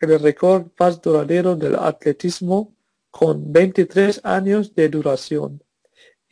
[0.00, 2.74] en el récord más duradero del atletismo
[3.10, 5.62] con 23 años de duración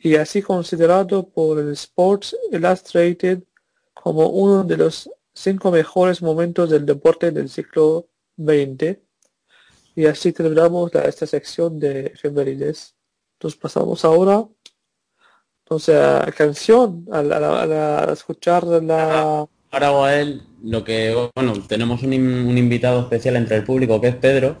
[0.03, 3.43] y así considerado por el Sports Illustrated
[3.93, 5.09] como uno de los
[5.41, 8.97] cinco mejores momentos del deporte del siglo XX.
[9.95, 12.95] Y así terminamos esta sección de efemérides.
[13.35, 14.47] Entonces pasamos ahora
[15.71, 19.47] entonces a canción, a, escuchar la...
[19.71, 24.57] Ahora él lo que, bueno, tenemos un, invitado especial entre el público que es Pedro,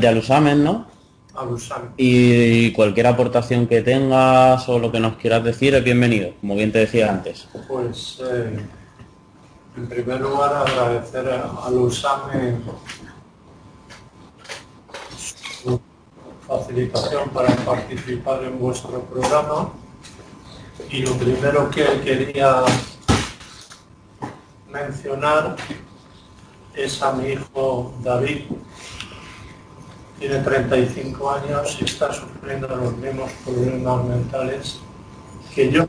[0.00, 0.86] de Alusamen, ¿no?
[1.34, 1.90] Alusamen.
[1.98, 6.72] Y, cualquier aportación que tengas o lo que nos quieras decir es bienvenido, como bien
[6.72, 7.46] te decía antes.
[7.68, 8.56] Pues eh,
[9.76, 12.58] en primer lugar, agradecer a Lusame
[15.16, 15.80] su
[16.46, 19.72] facilitación para participar en vuestro programa.
[20.90, 22.62] Y lo primero que quería
[24.70, 25.56] mencionar
[26.74, 28.44] es a mi hijo David.
[30.20, 34.78] Tiene 35 años y está sufriendo los mismos problemas mentales
[35.52, 35.88] que yo.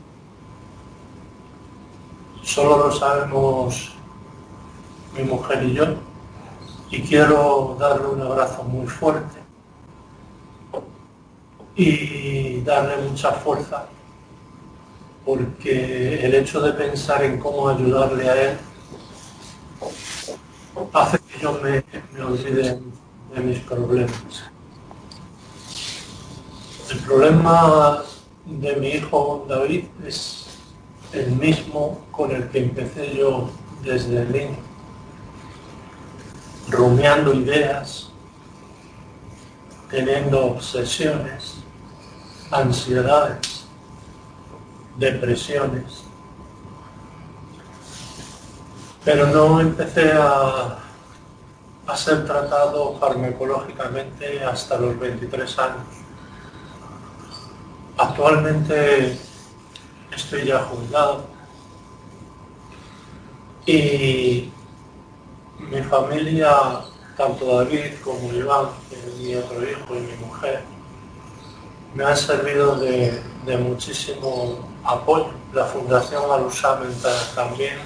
[2.56, 3.92] Solo lo sabemos
[5.14, 5.84] mi mujer y yo.
[6.90, 9.40] Y quiero darle un abrazo muy fuerte
[11.74, 13.84] y darle mucha fuerza
[15.26, 18.58] porque el hecho de pensar en cómo ayudarle a él
[20.94, 21.84] hace que yo me,
[22.24, 22.80] olvide
[23.34, 24.44] de mis problemas.
[26.90, 28.02] El problema
[28.46, 30.45] de mi hijo David es
[31.16, 33.50] el mismo con el que empecé yo
[33.82, 34.58] desde el niño,
[36.68, 38.10] rumiando ideas,
[39.90, 41.56] teniendo obsesiones,
[42.50, 43.66] ansiedades,
[44.98, 46.02] depresiones.
[49.04, 50.78] Pero no empecé a,
[51.86, 55.86] a ser tratado farmacológicamente hasta los 23 años.
[57.96, 59.25] Actualmente
[60.16, 61.24] estoy ya jubilado
[63.66, 64.50] y
[65.58, 66.80] mi familia,
[67.16, 68.66] tanto David como Iván,
[69.20, 70.62] mi otro hijo y mi mujer,
[71.94, 73.22] me han servido de,
[73.58, 75.30] muchísimo apoyo.
[75.52, 76.78] La Fundación Alusá
[77.34, 77.78] también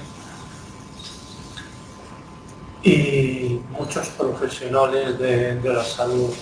[2.82, 6.34] y muchos profesionales de la salud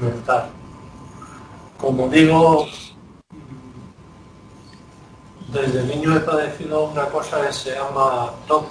[0.00, 0.50] mental.
[1.78, 2.66] Como digo,
[5.54, 8.66] desde niño he padecido una cosa que se llama TOC,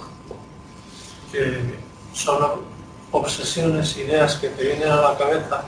[1.32, 1.78] que
[2.12, 2.60] son
[3.10, 5.64] obsesiones, ideas que te vienen a la cabeza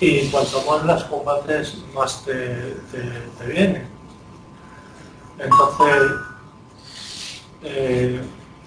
[0.00, 2.74] y cuanto más las combates, más te,
[3.46, 3.86] vienen.
[5.38, 6.12] Entonces,
[7.62, 8.20] eh,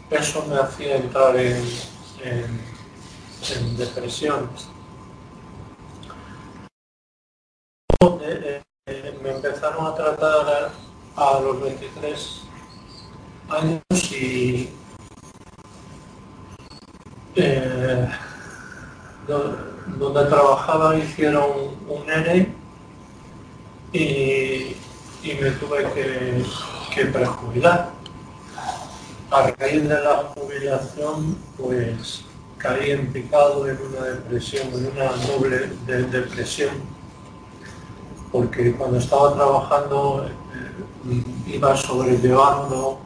[0.10, 1.64] eso me hacía entrar en,
[2.24, 4.70] en, depresiones.
[8.22, 10.53] Eh, eh, me empezaron a tratar
[11.44, 12.42] los 23
[13.50, 13.82] años
[14.12, 14.70] y
[17.36, 18.10] eh,
[19.98, 21.50] donde trabajaba hicieron
[21.88, 22.48] un ERE
[23.92, 24.76] y,
[25.42, 26.44] me tuve que,
[26.94, 27.92] que prejubilar.
[29.32, 32.24] A raíz de la jubilación, pues
[32.58, 35.72] caí en picado en una depresión, en una doble
[36.12, 36.76] depresión,
[38.32, 40.30] porque cuando estaba trabajando
[41.48, 43.00] iba sobrellevando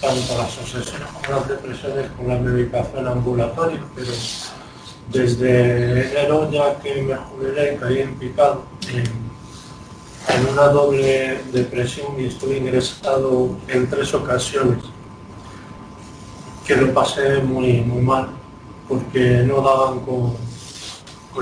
[0.00, 4.10] tanto las las depresiones con la medicación ambulatoria, pero
[5.12, 12.58] desde enero ya que me jubilé caí en picado en, una doble depresión y estuve
[12.58, 14.84] ingresado en tres ocasiones
[16.66, 18.28] que lo pasé muy, muy mal
[18.88, 20.34] porque no daban con,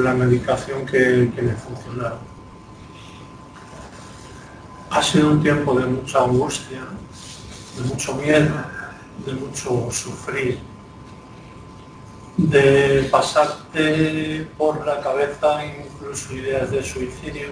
[0.03, 2.19] la medicación que, que me funcionaba
[4.91, 6.81] ha sido un tiempo de mucha angustia,
[7.77, 8.55] de mucho miedo,
[9.27, 10.59] de mucho sufrir,
[12.37, 17.49] de pasarte por la cabeza incluso ideas de suicidio.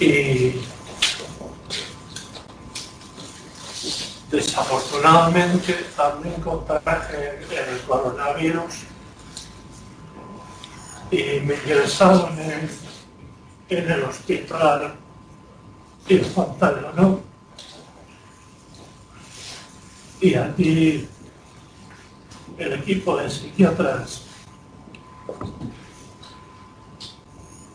[0.00, 0.60] Y
[4.30, 8.93] desafortunadamente también contraje el coronavirus
[11.10, 12.70] y me ingresaron en,
[13.68, 14.94] en el hospital
[16.08, 17.20] infantil, ¿no?
[20.20, 21.08] Y aquí
[22.58, 24.22] el equipo de psiquiatras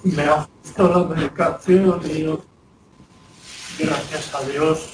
[0.03, 4.93] me ajustó la medicación y gracias a Dios,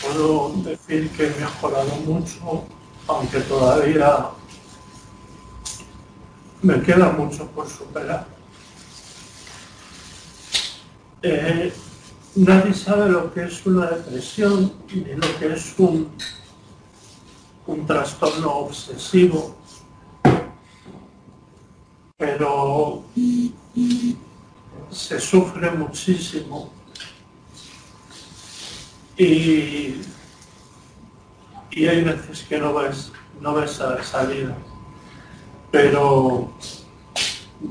[0.00, 2.64] puedo decir que he mejorado mucho,
[3.06, 4.30] aunque todavía
[6.62, 8.26] me queda mucho por superar.
[11.22, 11.72] Eh,
[12.36, 16.10] nadie sabe lo que es una depresión ni lo que es un,
[17.66, 19.56] un trastorno obsesivo,
[22.16, 23.04] pero
[24.90, 26.70] se sufre muchísimo
[29.16, 30.00] y,
[31.70, 34.56] y hay veces que no ves, no ves salida
[35.72, 36.50] pero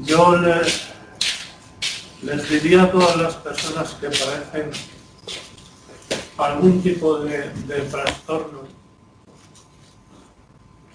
[0.02, 0.90] yo les,
[2.50, 4.72] diría a todas las personas que padecen
[6.38, 7.44] algún tipo de,
[7.92, 8.62] trastorno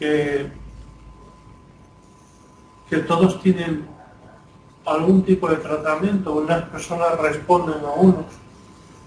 [0.01, 0.51] que,
[2.91, 3.87] que todos tienen
[4.85, 6.33] algún tipo de tratamiento.
[6.33, 8.27] Unas personas responden a unos,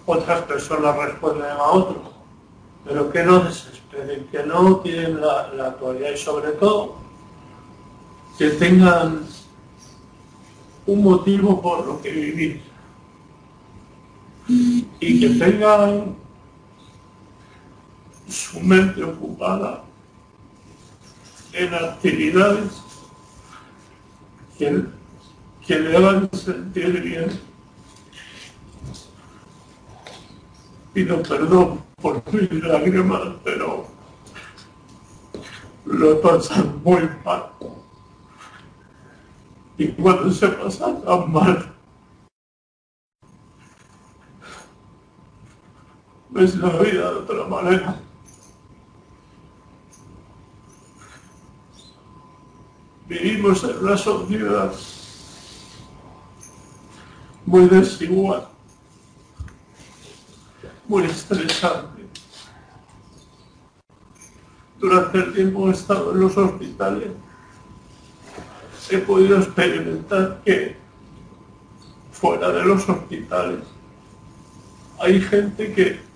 [0.05, 2.13] otras personas responden a otros,
[2.85, 7.08] pero que no desesperen, que no tienen la actualidad y sobre todo
[8.39, 9.25] que tengan
[10.85, 12.61] un motivo por lo que vivir
[14.47, 16.15] y que tengan
[18.29, 19.83] su mente ocupada
[21.51, 22.81] en actividades
[24.57, 24.85] que,
[25.67, 27.41] que le hagan sentir bien.
[30.93, 33.85] Pido perdón por mis lágrimas, pero
[35.83, 37.49] lo pasan muy mal.
[39.79, 41.73] Y cuando se pasa tan mal,
[46.31, 47.97] ves la vida de otra manera.
[53.07, 54.73] Vivimos en una sociedad
[57.45, 58.49] muy desigual,
[60.89, 62.05] muy estresante.
[64.77, 67.13] Durante el tiempo he estado en los hospitales,
[68.91, 70.75] he podido experimentar que
[72.11, 73.59] fuera de los hospitales
[74.99, 76.09] hay gente que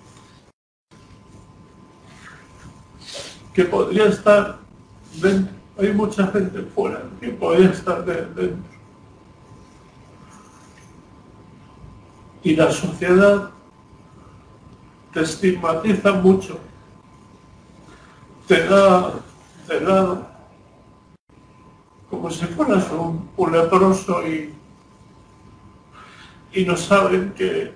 [3.54, 4.58] que podría estar
[5.14, 5.54] dentro.
[5.78, 8.52] Hay mucha gente fuera que podría estar dentro.
[12.42, 13.50] Y la sociedad
[15.12, 16.58] te estigmatiza mucho.
[18.46, 19.14] Te da
[19.68, 20.33] de lado
[22.14, 24.54] como si fueras un, un leproso y,
[26.52, 27.72] y no saben que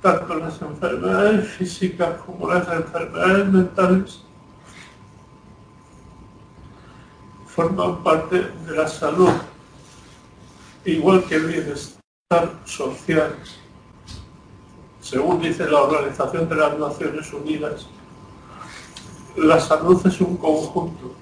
[0.00, 4.24] tanto las enfermedades físicas como las enfermedades mentales
[7.46, 9.32] forman parte de la salud,
[10.84, 11.98] igual que el bienestar
[12.64, 13.34] social.
[15.00, 17.86] Según dice la Organización de las Naciones Unidas,
[19.36, 21.19] la salud es un conjunto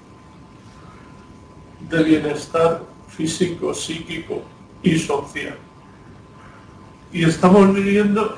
[1.79, 4.41] de bienestar físico, psíquico
[4.83, 5.57] y social.
[7.11, 8.37] Y estamos viviendo,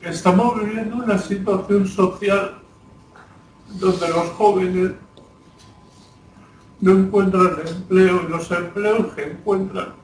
[0.00, 2.58] estamos viviendo una situación social
[3.68, 4.92] donde los jóvenes
[6.80, 9.94] no encuentran empleo y los empleos que encuentran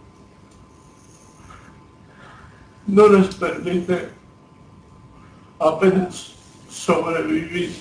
[2.86, 4.10] no les permite
[5.58, 6.34] apenas
[6.68, 7.74] sobrevivir.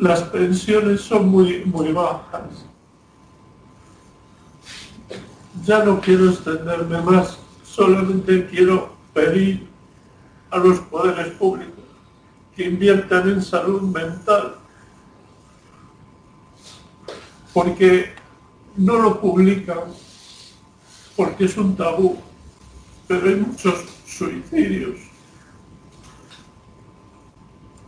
[0.00, 2.64] Las pensiones son muy, muy bajas.
[5.62, 9.68] Ya no quiero extenderme más, solamente quiero pedir
[10.50, 11.84] a los poderes públicos
[12.56, 14.54] que inviertan en salud mental,
[17.52, 18.14] porque
[18.78, 19.80] no lo publican,
[21.14, 22.16] porque es un tabú,
[23.06, 25.09] pero hay muchos suicidios.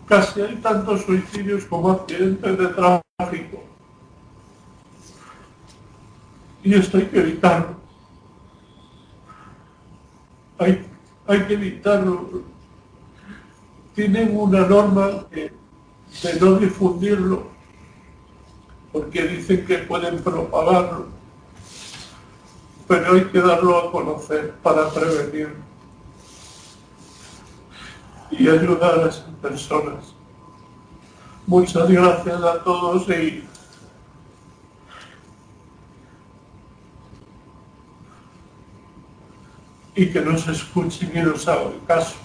[0.07, 3.63] Casi hay tantos suicidios como accidentes de tráfico.
[6.65, 7.83] Y esto hay que evitarlo.
[10.59, 12.43] Hay, que evitarlo
[13.95, 15.53] tienen una norma de,
[16.41, 17.51] no difundirlo
[18.93, 21.07] porque dicen que pueden propagarlo,
[22.87, 25.55] pero hay que darlo a conocer para prevenir
[28.33, 30.15] y ayudar a esas personas.
[31.47, 33.45] Muchas gracias a todos y
[39.95, 42.17] y que nos escuchen y nos hagan caso.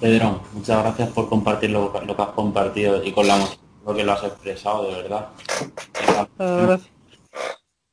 [0.00, 3.44] Pedro, muchas gracias por compartir lo, que has compartido y con la
[3.84, 5.28] lo que lo has expresado, de verdad.
[6.38, 6.90] Gracias.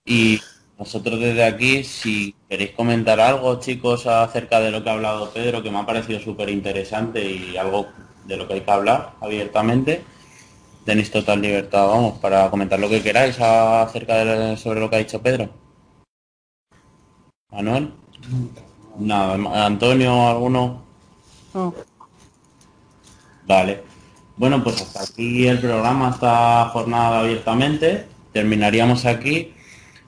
[0.06, 0.40] Y
[0.78, 5.64] nosotros desde aquí, si queréis comentar algo, chicos, acerca de lo que ha hablado Pedro,
[5.64, 7.88] que me ha parecido súper interesante y algo
[8.26, 10.04] de lo que hay que hablar abiertamente,
[10.86, 15.00] tenéis total libertad, vamos, para comentar lo que queráis acerca de sobre lo que ha
[15.00, 15.50] dicho Pedro.
[17.52, 17.94] Manuel.
[19.00, 20.84] Nada, Antonio, alguno.
[21.54, 21.74] No.
[23.48, 23.84] Vale.
[24.36, 28.08] Bueno, pues hasta aquí el programa, esta jornada abiertamente.
[28.34, 29.55] Terminaríamos aquí.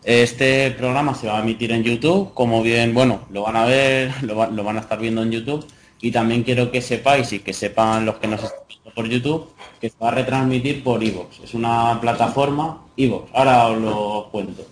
[0.07, 4.11] Este programa se va a emitir en YouTube, como bien, bueno, lo van a ver,
[4.23, 5.67] lo, van a estar viendo en YouTube.
[5.99, 9.49] Y también quiero que sepáis y que sepan los que nos están viendo por YouTube
[9.81, 11.41] que se va a retransmitir por Evox.
[11.43, 13.29] Es una plataforma Evox.
[13.33, 14.63] Ahora os lo cuento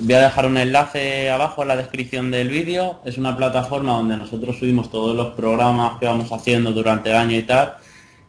[0.00, 3.00] voy a dejar un enlace abajo en la descripción del vídeo.
[3.04, 7.36] Es una plataforma donde nosotros subimos todos los programas que vamos haciendo durante el año
[7.36, 7.76] y tal.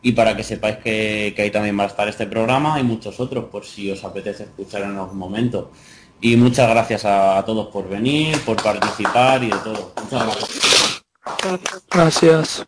[0.02, 3.46] Y para que sepáis que, ahí también va a estar este programa y muchos otros,
[3.46, 5.72] por si os apetece escuchar en algún momento.
[6.20, 9.94] Y muchas gracias a, todos por venir, por participar y de todo.
[10.02, 11.04] Muchas gracias.
[11.90, 12.68] Gracias.